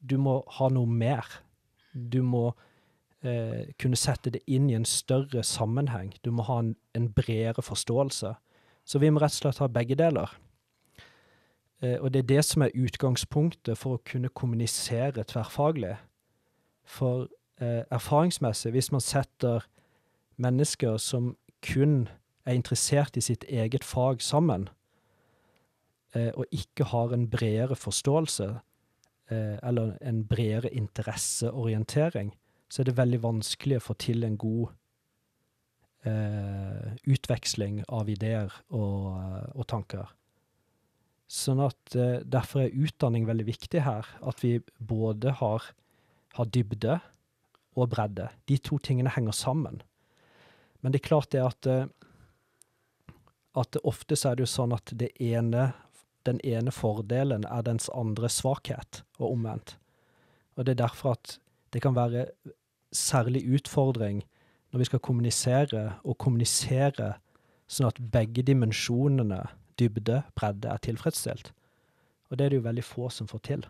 [0.00, 1.26] Du må ha noe mer.
[1.92, 2.52] Du må
[3.26, 6.14] eh, kunne sette det inn i en større sammenheng.
[6.24, 8.32] Du må ha en, en bredere forståelse.
[8.84, 10.32] Så vi må rett og slett ha begge deler.
[11.82, 15.96] Eh, og det er det som er utgangspunktet for å kunne kommunisere tverrfaglig.
[16.86, 17.28] For
[17.60, 19.66] eh, erfaringsmessig, hvis man setter
[20.40, 22.08] mennesker som kun
[22.46, 24.68] er interessert i sitt eget fag sammen,
[26.14, 28.54] eh, og ikke har en bredere forståelse,
[29.30, 32.34] Eh, eller en bredere interesseorientering,
[32.70, 34.72] så er det veldig vanskelig å få til en god
[36.02, 39.20] eh, utveksling av ideer og,
[39.54, 40.10] og, tanker.
[41.30, 44.08] Sånn at eh, Derfor er utdanning veldig viktig her.
[44.26, 45.70] At vi både har,
[46.34, 46.98] har dybde
[47.78, 48.32] og bredde.
[48.50, 49.78] De to tingene henger sammen.
[50.80, 51.88] Men det er klart det at eh,
[53.58, 55.70] at ofte så er det jo sånn at ene,
[56.28, 59.76] den ene fordelen er dens andre svakhet, og omvendt.
[60.56, 61.38] Og det er derfor at
[61.74, 62.28] det kan være
[62.94, 64.22] særlig utfordring
[64.70, 67.16] når vi skal kommunisere, og kommunisere
[67.70, 69.42] sånn at begge dimensjonene,
[69.78, 71.52] dybde, bredde, er tilfredsstilt.
[72.30, 73.64] Og det er det jo veldig få som får til.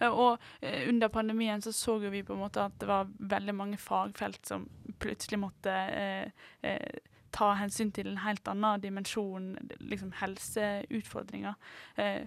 [0.00, 3.10] Eh, Og eh, under pandemien så så jo vi på en måte at det var
[3.18, 4.68] veldig mange fagfelt som
[4.98, 6.30] plutselig måtte eh,
[6.62, 6.98] eh,
[7.36, 11.54] ta hensyn til en helt annen dimensjon, liksom helseutfordringer.
[12.00, 12.24] Eh,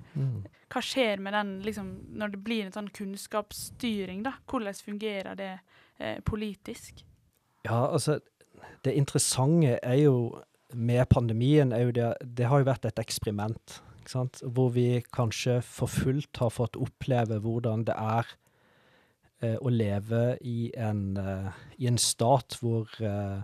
[0.70, 4.24] hva skjer med den liksom, når det blir en sånn kunnskapsstyring?
[4.28, 4.36] da?
[4.46, 5.54] Hvordan fungerer det
[5.98, 7.06] eh, politisk?
[7.66, 8.20] Ja, altså
[8.84, 10.42] Det interessante er jo
[10.74, 13.82] med pandemien er jo det Det har jo vært et eksperiment.
[14.10, 18.30] Hvor vi kanskje for fullt har fått oppleve hvordan det er
[19.44, 23.42] eh, å leve i en, eh, i en stat hvor, eh,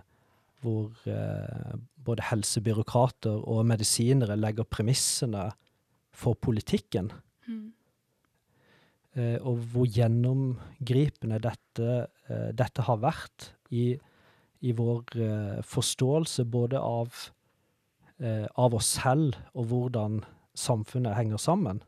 [0.64, 1.76] hvor eh,
[2.06, 5.50] både helsebyråkrater og medisinere legger premissene
[6.16, 7.12] for politikken.
[7.46, 7.72] Mm.
[9.14, 13.92] eh, og hvor gjennomgripende dette, eh, dette har vært i,
[14.66, 17.12] i vår forståelse både av,
[18.56, 20.22] av oss selv og hvordan
[20.58, 21.82] samfunnet henger sammen.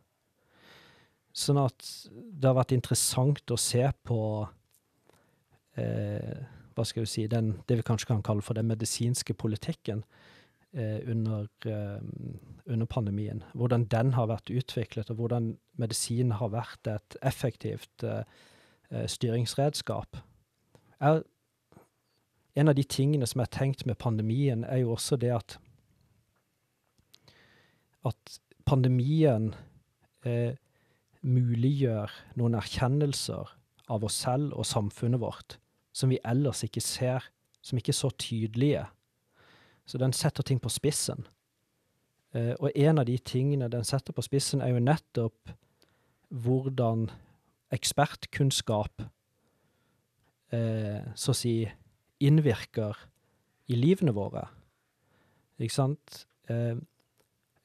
[1.37, 4.21] Sånn at det har vært interessant å se på
[5.79, 6.41] eh,
[6.75, 10.05] hva skal vi si, den, det vi kanskje kan kalle for den medisinske politikken
[10.73, 12.03] eh, under, eh,
[12.67, 13.43] under pandemien.
[13.55, 18.23] Hvordan den har vært utviklet, og hvordan medisin har vært et effektivt eh,
[19.07, 20.21] styringsredskap.
[20.99, 21.25] Jeg,
[22.59, 25.59] en av de tingene som er tenkt med pandemien, er jo også det at
[28.07, 29.53] at pandemien
[30.29, 30.53] eh,
[31.25, 33.55] muliggjør noen erkjennelser
[33.89, 35.57] av oss selv og samfunnet vårt
[35.99, 37.25] som vi ellers ikke ser,
[37.65, 38.85] som ikke er så tydelige.
[39.89, 41.25] Så den setter ting på spissen.
[42.37, 45.55] Eh, og en av de tingene den setter på spissen, er jo nettopp
[46.29, 47.09] hvordan
[47.75, 49.03] ekspertkunnskap
[50.53, 51.55] eh, så å si
[52.25, 53.01] innvirker
[53.69, 54.47] i livene våre.
[55.59, 56.23] Ikke sant?
[56.53, 56.77] Eh,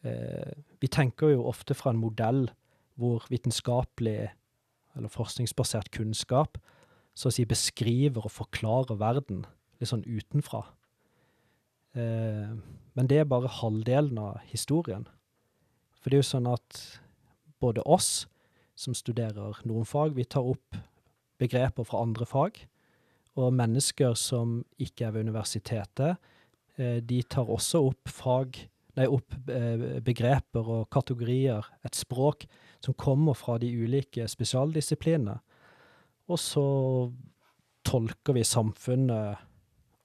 [0.08, 0.43] eh,
[0.84, 2.50] vi tenker jo ofte fra en modell
[3.00, 4.34] hvor vitenskapelig
[4.94, 6.60] eller forskningsbasert kunnskap
[7.16, 9.46] så å si beskriver og forklarer verden
[9.80, 10.66] litt sånn utenfra.
[11.96, 12.52] Eh,
[12.98, 15.08] men det er bare halvdelen av historien.
[16.02, 16.82] For det er jo sånn at
[17.64, 18.26] både oss
[18.76, 20.76] som studerer noen fag, vi tar opp
[21.40, 22.60] begreper fra andre fag.
[23.40, 26.20] Og mennesker som ikke er ved universitetet,
[26.76, 32.46] eh, de tar også opp fag Nei, opp eh, begreper og kategorier, et språk,
[32.84, 35.40] som kommer fra de ulike spesialdisiplinene.
[36.30, 36.66] Og så
[37.84, 39.42] tolker vi samfunnet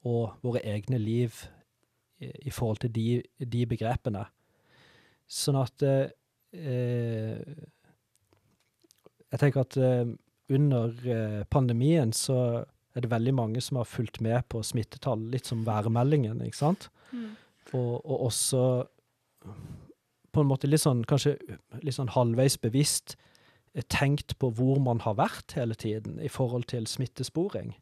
[0.09, 1.35] og våre egne liv
[2.19, 3.07] i, forhold til de,
[3.39, 4.25] de begrepene.
[5.29, 7.45] Sånn at eh,
[9.29, 10.09] Jeg tenker at eh,
[10.49, 12.65] under eh, pandemien så
[12.97, 16.89] er det veldig mange som har fulgt med på smittetall, litt som værmeldingen, ikke sant?
[17.13, 17.37] Mm.
[17.77, 18.63] Og, og også
[20.33, 21.37] på en måte litt sånn, kanskje
[21.83, 23.17] litt sånn halvveis bevisst
[23.75, 27.75] eh, tenkt på hvor man har vært hele tiden i forhold til smittesporing.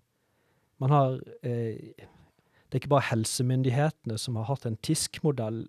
[0.83, 1.95] Man har eh,
[2.67, 5.69] Det er ikke bare helsemyndighetene som har hatt en TISK-modell.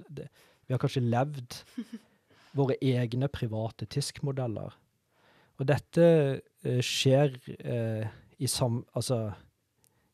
[0.65, 1.59] Vi har kanskje levd
[2.57, 4.73] våre egne private TISK-modeller.
[5.57, 6.07] Og dette
[6.65, 9.31] eh, skjer eh, i, sam, altså,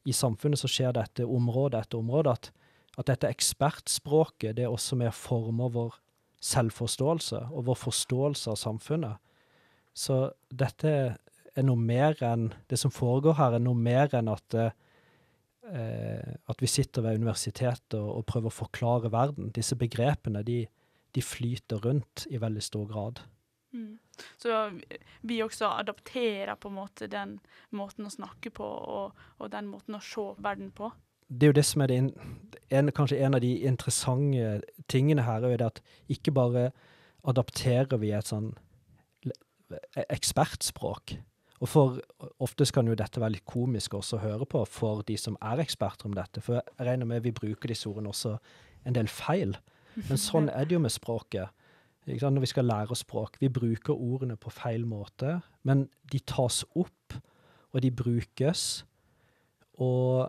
[0.08, 2.52] i samfunnet så skjer dette område etter område at,
[3.00, 5.98] at dette ekspertspråket det er også med å forme vår
[6.44, 9.22] selvforståelse og vår forståelse av samfunnet.
[9.94, 10.94] Så dette
[11.54, 16.62] er noe mer enn Det som foregår her, er noe mer enn at, eh, at
[16.62, 19.52] vi sitter ved universitetet og, og prøver å forklare verden.
[19.54, 20.64] Disse begrepene de,
[21.14, 23.22] de flyter rundt i veldig stor grad.
[23.74, 23.98] Mm.
[24.38, 24.58] Så
[25.22, 27.40] vi også adapterer på en måte den
[27.74, 30.92] måten å snakke på, og, og den måten å se verden på.
[31.34, 32.00] Det er jo det som er det
[32.74, 36.72] en, kanskje en av de interessante tingene her, er at ikke bare
[37.24, 38.52] adapterer vi et sånn
[39.30, 41.18] e- ekspertspråk.
[41.64, 42.00] Og for
[42.44, 45.62] oftest kan jo dette være litt komisk også å høre på for de som er
[45.64, 48.36] eksperter om dette, for jeg regner med vi bruker disse ordene også
[48.84, 49.56] en del feil.
[50.10, 51.54] Men sånn er det jo med språket.
[52.04, 53.38] Når vi skal lære språk.
[53.40, 57.16] Vi bruker ordene på feil måte, men de tas opp,
[57.72, 58.84] og de brukes.
[59.80, 60.28] Og,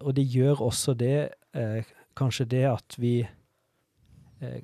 [0.00, 1.88] og det gjør også det, eh,
[2.18, 4.60] kanskje det at vi eh,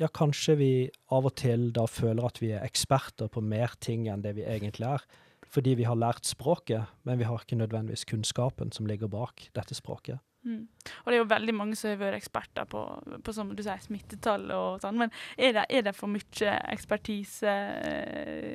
[0.00, 0.72] ja, kanskje vi
[1.12, 4.46] av og til da føler at vi er eksperter på mer ting enn det vi
[4.48, 5.06] egentlig er.
[5.52, 9.76] Fordi vi har lært språket, men vi har ikke nødvendigvis kunnskapen som ligger bak dette
[9.76, 10.22] språket.
[10.42, 10.64] Mm.
[11.04, 12.80] Og det er jo veldig mange som har vært eksperter på,
[13.22, 14.98] på som du sier, smittetall og sånn.
[15.04, 17.52] Men er det, er det for mye ekspertise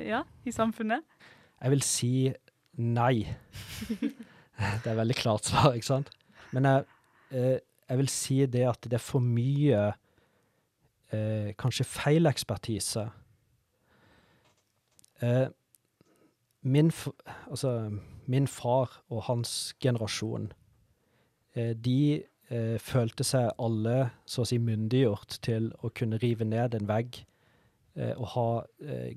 [0.08, 1.06] ja, i samfunnet?
[1.62, 2.12] Jeg vil si
[2.82, 3.14] nei.
[4.82, 6.10] det er veldig klart svar, ikke sant?
[6.54, 6.84] Men jeg,
[7.30, 9.84] eh, jeg vil si det at det er for mye
[11.12, 13.08] eh, kanskje feil ekspertise.
[15.22, 15.46] Eh,
[16.62, 16.90] min,
[17.50, 17.72] altså,
[18.26, 20.52] min far og hans generasjon
[21.58, 22.22] de
[22.80, 27.18] følte seg alle så å si myndiggjort til å kunne rive ned en vegg
[27.96, 28.44] og ha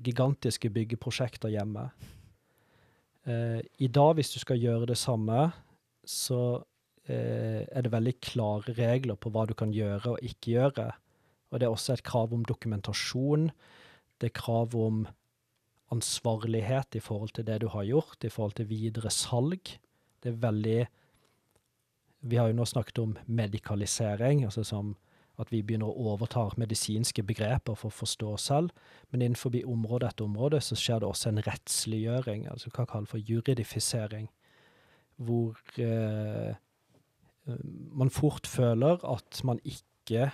[0.02, 1.84] gigantiske byggeprosjekter hjemme.
[3.22, 5.52] I dag, hvis du skal gjøre det samme,
[6.02, 6.62] så
[7.06, 10.88] er det veldig klare regler på hva du kan gjøre og ikke gjøre.
[11.50, 13.50] Og det er også et krav om dokumentasjon.
[14.18, 15.04] Det er krav om
[15.92, 19.74] ansvarlighet i forhold til det du har gjort, i forhold til videre salg.
[20.22, 20.80] Det er veldig
[22.22, 24.94] vi har jo nå snakket om medikalisering, altså som
[25.42, 28.72] at vi begynner å overta medisinske begreper for å forstå selv.
[29.10, 33.22] Men innenfor område etter område så skjer det også en rettsliggjøring, altså hva kalles for
[33.22, 34.28] juridifisering,
[35.22, 36.54] hvor eh,
[37.92, 40.30] man fort føler at man ikke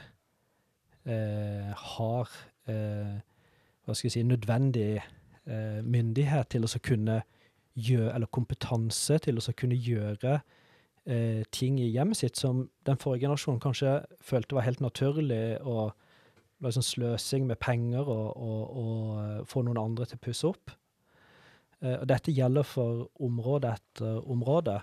[1.08, 2.36] eh, har
[2.68, 3.18] eh,
[3.84, 7.22] hva skal jeg si, nødvendig eh, myndighet til å kunne
[7.78, 10.40] gjøre, eller kompetanse til å kunne gjøre
[11.08, 13.94] eh, ting i hjemmet sitt som den forrige generasjonen kanskje
[14.24, 15.94] følte var helt naturlig, og
[16.58, 20.48] var sånn sløsing med penger og, og, og eh, få noen andre til å pusse
[20.48, 20.72] opp.
[21.80, 24.80] Eh, og dette gjelder for område etter område.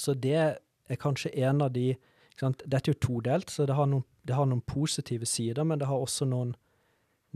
[0.00, 1.92] Så det er kanskje en av de
[2.40, 5.90] Dette er jo todelt, så det har, noen, det har noen positive sider, men det
[5.90, 6.54] har også noen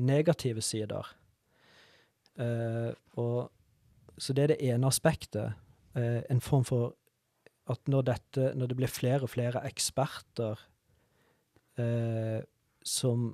[0.00, 1.10] negative sider.
[2.40, 3.50] Uh, og,
[4.16, 5.60] så det er det ene aspektet.
[5.92, 6.94] Uh, en form for
[7.70, 10.60] at når, dette, når det blir flere og flere eksperter
[11.80, 12.40] eh,
[12.84, 13.30] som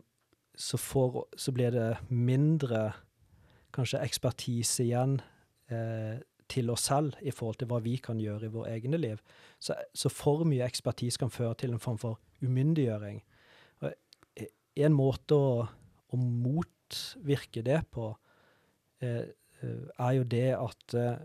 [0.55, 2.91] så, får, så, blir det mindre
[3.75, 5.19] kanskje ekspertise igjen
[5.73, 6.21] eh,
[6.51, 9.21] til oss selv i forhold til hva vi kan gjøre i vår egne liv.
[9.63, 13.23] Så, så for mye ekspertise kan føre til en form for umyndiggjøring.
[13.83, 13.95] Og
[14.85, 15.67] en måte å,
[16.11, 18.11] å motvirke det på
[19.05, 19.31] eh,
[19.63, 21.23] eh, er jo det at eh,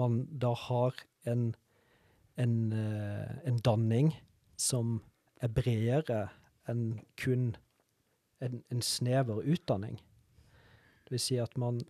[0.00, 0.96] man da har
[1.28, 1.52] en
[2.36, 4.12] en, eh, en danning
[4.56, 5.00] som
[5.42, 6.28] er bredere
[6.70, 7.52] enn kun
[8.42, 9.98] en, en, snever utdanning.
[11.04, 11.80] Det vil si at man,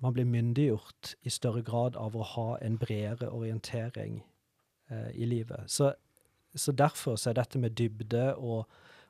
[0.00, 4.22] man, blir myndiggjort i større grad av å ha en bredere orientering
[4.90, 5.70] eh, i livet.
[5.70, 5.92] Så,
[6.54, 8.64] så, derfor så er dette med dybde og,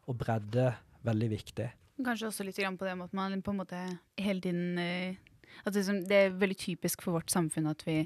[0.04, 0.72] og, bredde
[1.04, 1.70] veldig viktig.
[2.04, 3.80] Kanskje også litt på det med at man på en måte
[4.18, 5.16] hele tiden eh,
[5.64, 8.02] at det, det er veldig typisk for vårt samfunn at vi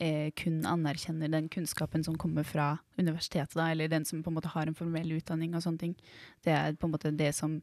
[0.00, 4.38] eh, kun anerkjenner den kunnskapen som kommer fra universitetet, da, eller den som på en
[4.38, 5.94] måte har en formell utdanning og sånne ting.
[6.44, 7.58] Det er på en måte det som,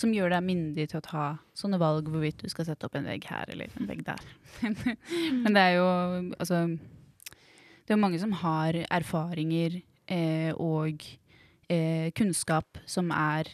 [0.00, 1.26] som gjør deg myndig til å ta
[1.58, 4.26] sånne valg hvorvidt du skal sette opp en vegg her eller en vegg der.
[5.42, 5.88] Men det er jo
[6.38, 11.02] altså Det er jo mange som har erfaringer eh, og
[11.70, 13.50] eh, kunnskap som er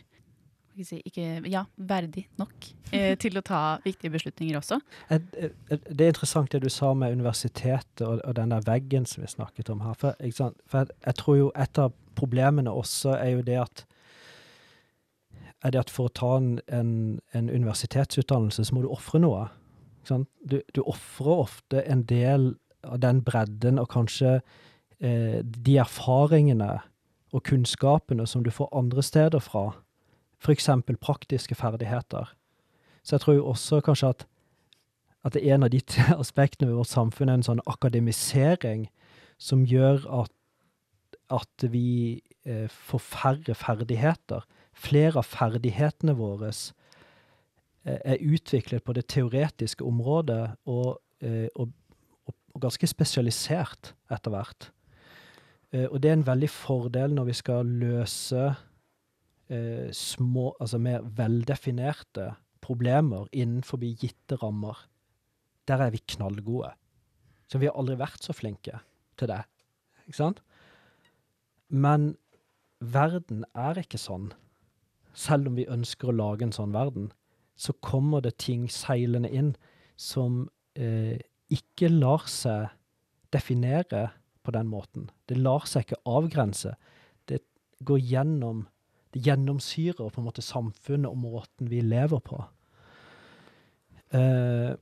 [0.85, 4.81] si, ikke, ja, verdig nok eh, til å ta viktige beslutninger også.
[5.09, 9.31] Det er interessant det du sa med universitetet og, og den der veggen som vi
[9.33, 9.97] snakket om her.
[9.99, 10.19] For,
[10.67, 13.87] For jeg, jeg, tror jo et av problemene også er jo det at
[15.65, 16.91] er det at for å ta en, en,
[17.35, 19.49] en universitetsutdannelse, så må du ofre noe.
[20.07, 22.53] Du, du ofrer ofte en del
[22.87, 24.37] av den bredden og kanskje
[25.01, 26.77] eh, de erfaringene
[27.35, 29.73] og kunnskapene som du får andre steder fra
[30.43, 30.69] f.eks.
[31.01, 32.33] praktiske ferdigheter.
[33.03, 34.27] Så jeg tror også kanskje at,
[35.25, 35.81] at en av de
[36.23, 38.89] aspektene ved vårt samfunn er en sånn akademisering
[39.39, 40.33] som gjør at,
[41.31, 44.47] at vi eh, får færre ferdigheter.
[44.77, 51.73] Flere av ferdighetene våre eh, er utviklet på det teoretiske området og, eh, og,
[52.27, 54.71] og ganske spesialisert etter hvert.
[55.73, 58.51] Eh, og det er en veldig fordel når vi skal løse
[59.51, 62.33] eh, små, altså mer veldefinerte
[62.65, 64.89] problemer innenfor gitte rammer.
[65.69, 66.73] Der er vi knallgode.
[67.49, 68.81] Så vi har aldri vært så flinke
[69.19, 69.43] til det.
[70.07, 70.43] Ikke sant?
[71.69, 72.17] Men
[72.81, 74.33] verden er ikke sånn.
[75.17, 77.11] Selv om vi ønsker å lage en sånn verden,
[77.57, 79.55] så kommer det ting seilende inn
[79.97, 80.45] som
[80.77, 81.17] eh,
[81.49, 82.69] ikke lar seg
[83.33, 84.11] definere
[84.45, 85.09] på den måten.
[85.27, 86.75] Det lar seg ikke avgrense.
[87.27, 87.41] Det
[87.87, 88.67] går gjennom
[89.23, 92.43] gjennomsyrer på en måte samfunnet og måten vi lever på.
[94.15, 94.75] Eh,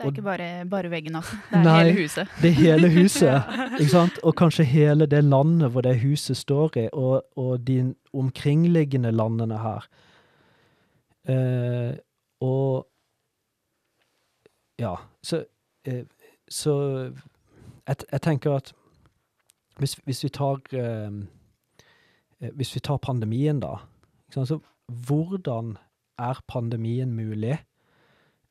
[0.00, 1.36] Det er ikke bare, bare veggen, altså.
[1.50, 1.84] Det er Nei.
[1.84, 2.28] hele huset.
[2.42, 3.42] det er hele huset,
[3.80, 4.18] ikke sant?
[4.24, 9.58] Og kanskje hele det landet hvor det huset står i, og, og de omkringliggende landene
[9.60, 9.84] her.
[11.28, 11.96] Eh,
[12.40, 12.86] og
[14.80, 15.44] ja, så,
[15.84, 16.04] eh,
[16.48, 16.72] så
[17.86, 18.72] jeg, jeg tenker at
[19.78, 21.10] hvis, hvis vi tar eh,
[22.40, 23.76] Hvis vi tar pandemien, da.
[24.32, 25.76] Så hvordan
[26.18, 27.58] er pandemien mulig?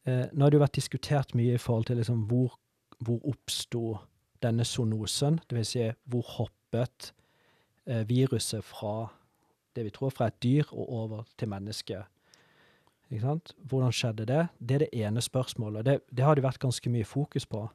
[0.05, 2.55] Eh, nå har det jo vært diskutert mye i forhold til liksom hvor,
[3.03, 3.97] hvor oppsto
[4.43, 5.73] denne zoonosen, dvs.
[5.73, 7.11] Si, hvor hoppet
[7.89, 9.09] eh, viruset fra
[9.75, 12.05] det vi tror fra et dyr og over til mennesket.
[13.09, 14.47] Hvordan skjedde det?
[14.59, 15.85] Det er det ene spørsmålet.
[15.85, 17.65] Det, det har det vært ganske mye fokus på.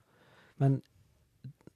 [0.62, 0.81] Men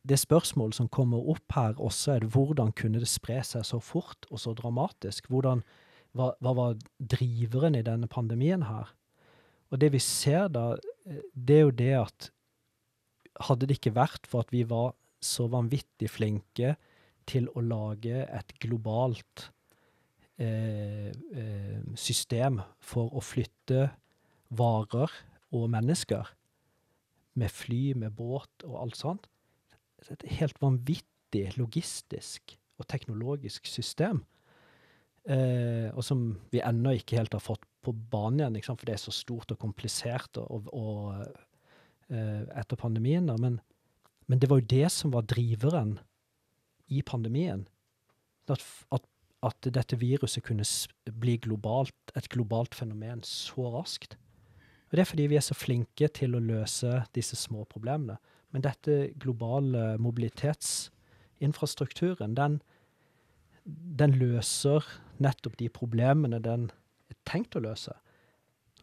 [0.08, 4.28] det spørsmålet som kommer opp her også, er hvordan kunne det spre seg så fort
[4.30, 5.28] og så dramatisk?
[5.28, 5.62] Hvordan,
[6.16, 8.94] hva, hva var driveren i denne pandemien her?
[9.68, 10.72] Og det vi ser da,
[11.06, 12.30] eh, det er jo det at
[13.48, 16.74] hadde det ikke vært for at vi var så vanvittig flinke
[17.28, 19.48] til å lage et globalt
[20.40, 23.90] eh, eh, system for å flytte
[24.48, 25.12] varer
[25.52, 26.34] og mennesker,
[27.38, 29.37] med fly, med båt og alt sånt, så
[30.06, 34.22] et helt vanvittig logistisk og teknologisk system,
[35.28, 38.80] eh, og som vi ennå ikke helt har fått på banen igjen, sant?
[38.80, 41.26] for det er så stort og komplisert og, og,
[42.10, 43.26] eh, etter pandemien.
[43.28, 43.36] Da.
[43.40, 43.58] Men,
[44.26, 45.98] men det var jo det som var driveren
[46.88, 47.66] i pandemien.
[48.48, 49.04] At, at,
[49.44, 50.64] at dette viruset kunne
[51.20, 54.16] bli globalt, et globalt fenomen så raskt.
[54.88, 58.16] Og det er fordi vi er så flinke til å løse disse små problemene.
[58.54, 62.62] Men dette globale mobilitetsinfrastrukturen, den,
[63.64, 64.84] den løser
[65.22, 66.70] nettopp de problemene den
[67.10, 67.92] er tenkt å løse.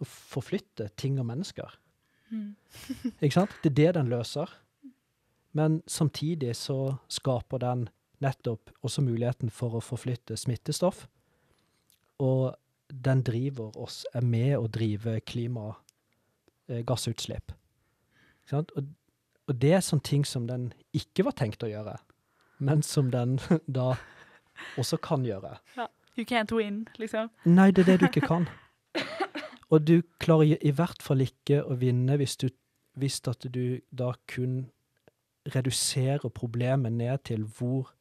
[0.01, 1.70] Å forflytte ting og mennesker.
[2.30, 2.55] Mm.
[3.24, 3.53] Ikke sant?
[3.63, 4.47] Det er det den løser.
[5.55, 7.89] Men samtidig så skaper den
[8.24, 11.07] nettopp også muligheten for å forflytte smittestoff.
[12.20, 12.55] Og
[12.91, 17.51] den driver oss, er med å drive klimagassutslipp.
[18.43, 18.72] Ikke sant?
[19.48, 21.98] Og, det er sånne ting som den ikke var tenkt å gjøre,
[22.58, 23.38] men som den
[23.80, 23.93] da
[24.80, 25.58] også kan gjøre.
[26.16, 27.30] You can't win, liksom.
[27.46, 28.48] Nei, det er det du ikke kan.
[29.74, 32.48] Og du klarer i, i hvert fall ikke å vinne hvis, du,
[33.00, 34.70] hvis at du da kun
[35.56, 37.91] reduserer problemet ned til hvor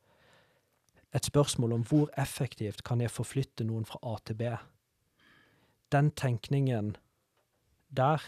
[1.14, 4.48] Et spørsmål om hvor effektivt kan jeg forflytte noen fra A til B.
[5.94, 6.96] Den tenkningen
[7.86, 8.18] der,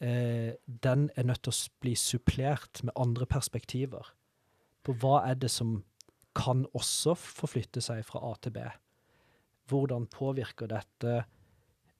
[0.00, 4.12] eh, den er nødt til å bli supplert med andre perspektiver.
[4.84, 5.82] På hva er det som
[6.36, 8.64] kan også forflytte seg fra A til B?
[9.70, 11.24] hvordan påvirker dette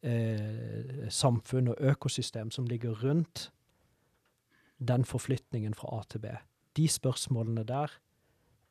[0.02, 3.50] eh, samfunn og økosystem som ligger rundt
[4.78, 6.34] den forflytningen fra A til B.
[6.76, 7.92] De spørsmålene der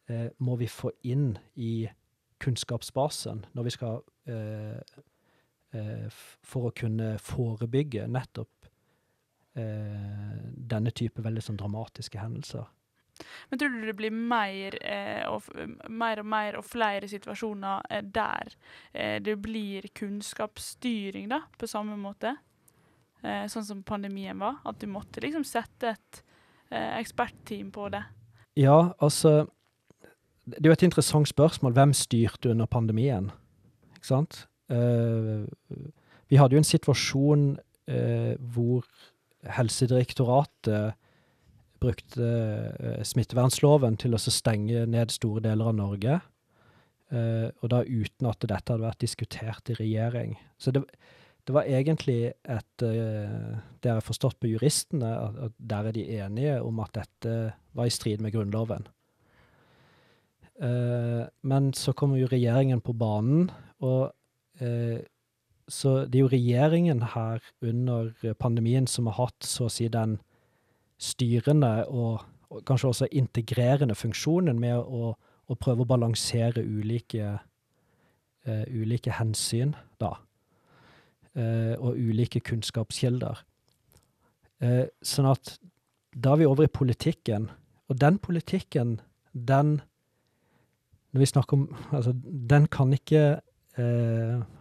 [0.10, 1.90] eh, må vi få inn i
[2.40, 4.02] kunnskapsbasen når vi skal
[4.32, 4.80] eh,
[5.76, 6.08] eh,
[6.44, 8.59] For å kunne forebygge nettopp
[10.70, 12.68] denne type veldig sånn dramatiske hendelser.
[13.50, 15.48] Men tror du det blir mer, eh, og,
[15.90, 18.54] mer og mer og flere situasjoner eh, der
[18.94, 22.36] eh, det blir kunnskapsstyring, da, på samme måte?
[23.24, 24.62] Eh, sånn som pandemien var?
[24.70, 26.22] At du måtte liksom sette et
[26.72, 28.06] eh, ekspertteam på det?
[28.60, 29.48] Ja, altså
[30.50, 31.76] Det er jo et interessant spørsmål.
[31.78, 33.28] Hvem styrte under pandemien?
[33.94, 34.48] Ikke sant?
[34.72, 35.46] Eh,
[36.30, 37.44] vi hadde jo en situasjon
[37.86, 38.88] eh, hvor
[39.48, 40.98] Helsedirektoratet
[41.80, 42.26] brukte
[42.80, 46.20] eh, smittevernloven til å stenge ned store deler av Norge.
[47.12, 50.36] eh, og da uten at dette hadde vært diskutert i regjering.
[50.60, 50.84] Så det,
[51.48, 55.10] det var egentlig et eh, Det har jeg forstått på juristene,
[55.48, 58.88] at, der er de enige om at dette var i strid med Grunnloven.
[60.60, 63.46] Men så kommer jo regjeringen på banen,
[63.80, 64.12] og
[65.70, 70.18] så det er jo regjeringen her under pandemien som har hatt så å si den
[71.00, 77.38] styrende og, og kanskje også integrerende funksjonen med å, å prøve å balansere ulike,
[78.48, 80.16] uh, ulike hensyn, da.
[81.38, 83.44] Uh, og ulike kunnskapskilder.
[84.60, 85.56] Uh, sånn at
[86.18, 87.48] da er vi over i politikken,
[87.90, 89.00] og den politikken,
[89.34, 89.80] den
[91.10, 92.12] Når vi snakker om Altså,
[92.50, 93.40] den kan ikke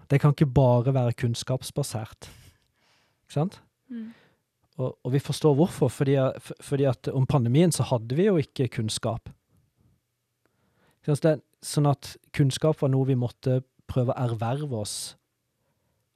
[0.09, 2.31] Det kan ikke bare være kunnskapsbasert.
[3.27, 3.61] Ikke sant?
[3.93, 4.13] Mm.
[4.79, 6.17] Og, og vi forstår hvorfor, fordi,
[6.61, 9.29] fordi at om pandemien så hadde vi jo ikke kunnskap.
[11.09, 14.97] Sånn at kunnskap var noe vi måtte prøve å erverve oss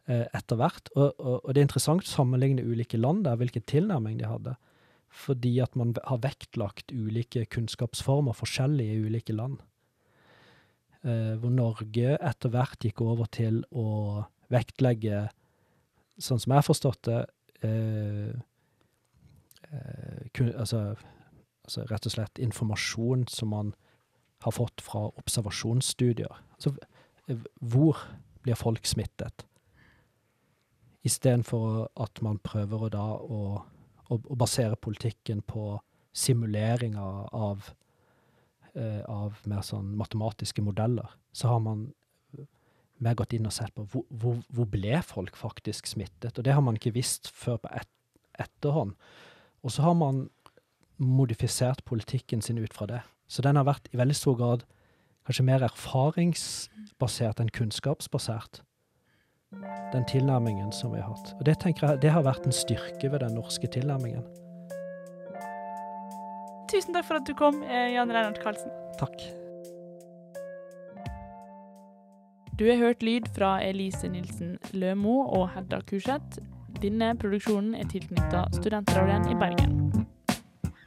[0.07, 0.93] eh, etter hvert.
[0.95, 4.55] Og, og, og, det er interessant å sammenligne ulike land der, hvilken tilnærming de hadde.
[5.12, 9.59] Fordi at man har vektlagt ulike kunnskapsformer forskjellig i ulike land.
[11.03, 14.23] Eh, hvor Norge etter hvert gikk over til å
[14.53, 15.25] vektlegge,
[16.15, 17.23] sånn som jeg har forstått det,
[17.67, 18.31] eh,
[19.67, 20.95] eh, kun, altså,
[21.67, 23.75] altså rett og slett informasjon som man
[24.47, 26.39] har fått fra observasjonsstudier.
[26.55, 26.77] Altså
[27.59, 27.99] hvor
[28.43, 29.47] blir folk smittet?
[31.03, 33.43] Istedenfor at man prøver å da å,
[34.07, 35.81] å, å basere politikken på
[36.15, 37.73] simuleringer av,
[38.75, 41.91] eh, av mer sånn matematiske modeller, så har man
[43.03, 46.39] mer gått inn og sett på hvor, hvor, hvor, ble folk faktisk smittet.
[46.39, 47.91] Og det har man ikke visst før på et,
[48.41, 48.95] etterhånd.
[49.62, 50.29] Og så har man
[51.03, 53.01] modifisert politikken sin ut fra det.
[53.27, 54.66] Så den har vært i veldig stor grad
[55.27, 58.62] kanskje mer erfaringsbasert enn kunnskapsbasert.
[59.93, 61.35] Den tilnærmingen som vi har hatt.
[61.39, 64.25] Og det jeg det har vært en styrke ved den norske tilnærmingen.
[66.73, 68.70] Tusen takk for at du kom, eh, Jan Reinhard Karlsen.
[68.97, 69.12] Takk.
[72.57, 76.41] Du har hørt lyd fra Elise Nilsen Lømo og Hedda Kurseth.
[76.81, 80.07] Denne produksjonen er tilknyttet Studentradioen i Bergen.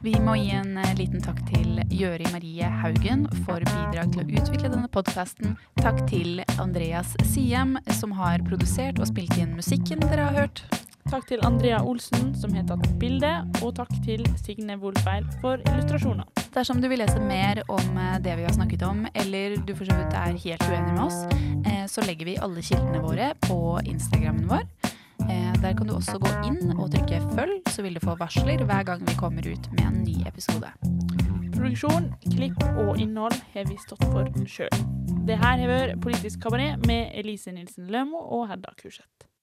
[0.02, 4.40] Vi må gi en eh, liten takk til Gjøri Marie Haugen for bidrag til å
[4.40, 5.54] utvikle denne podkasten.
[5.78, 10.85] Takk til Andreas Siem, som har produsert og spilt inn musikken dere har hørt.
[11.06, 13.28] Takk til Andrea Olsen, som har tatt bilde,
[13.62, 16.26] og takk til Signe Wolfeil for illustrasjoner.
[16.56, 19.86] Dersom du vil lese mer om eh, det vi har snakket om, eller du for
[19.86, 21.20] så vidt er helt uenig med oss,
[21.68, 24.66] eh, så legger vi alle kildene våre på Instagrammen vår.
[25.28, 28.66] Eh, der kan du også gå inn og trykke 'følg', så vil du få varsler
[28.66, 30.72] hver gang vi kommer ut med en ny episode.
[31.54, 34.74] Produksjon, klipp og innhold har vi stått for sjøl.
[35.26, 39.35] Det her har vært Politisk kabaret med Elise Nilsen Lømo og Hedda Kurseth.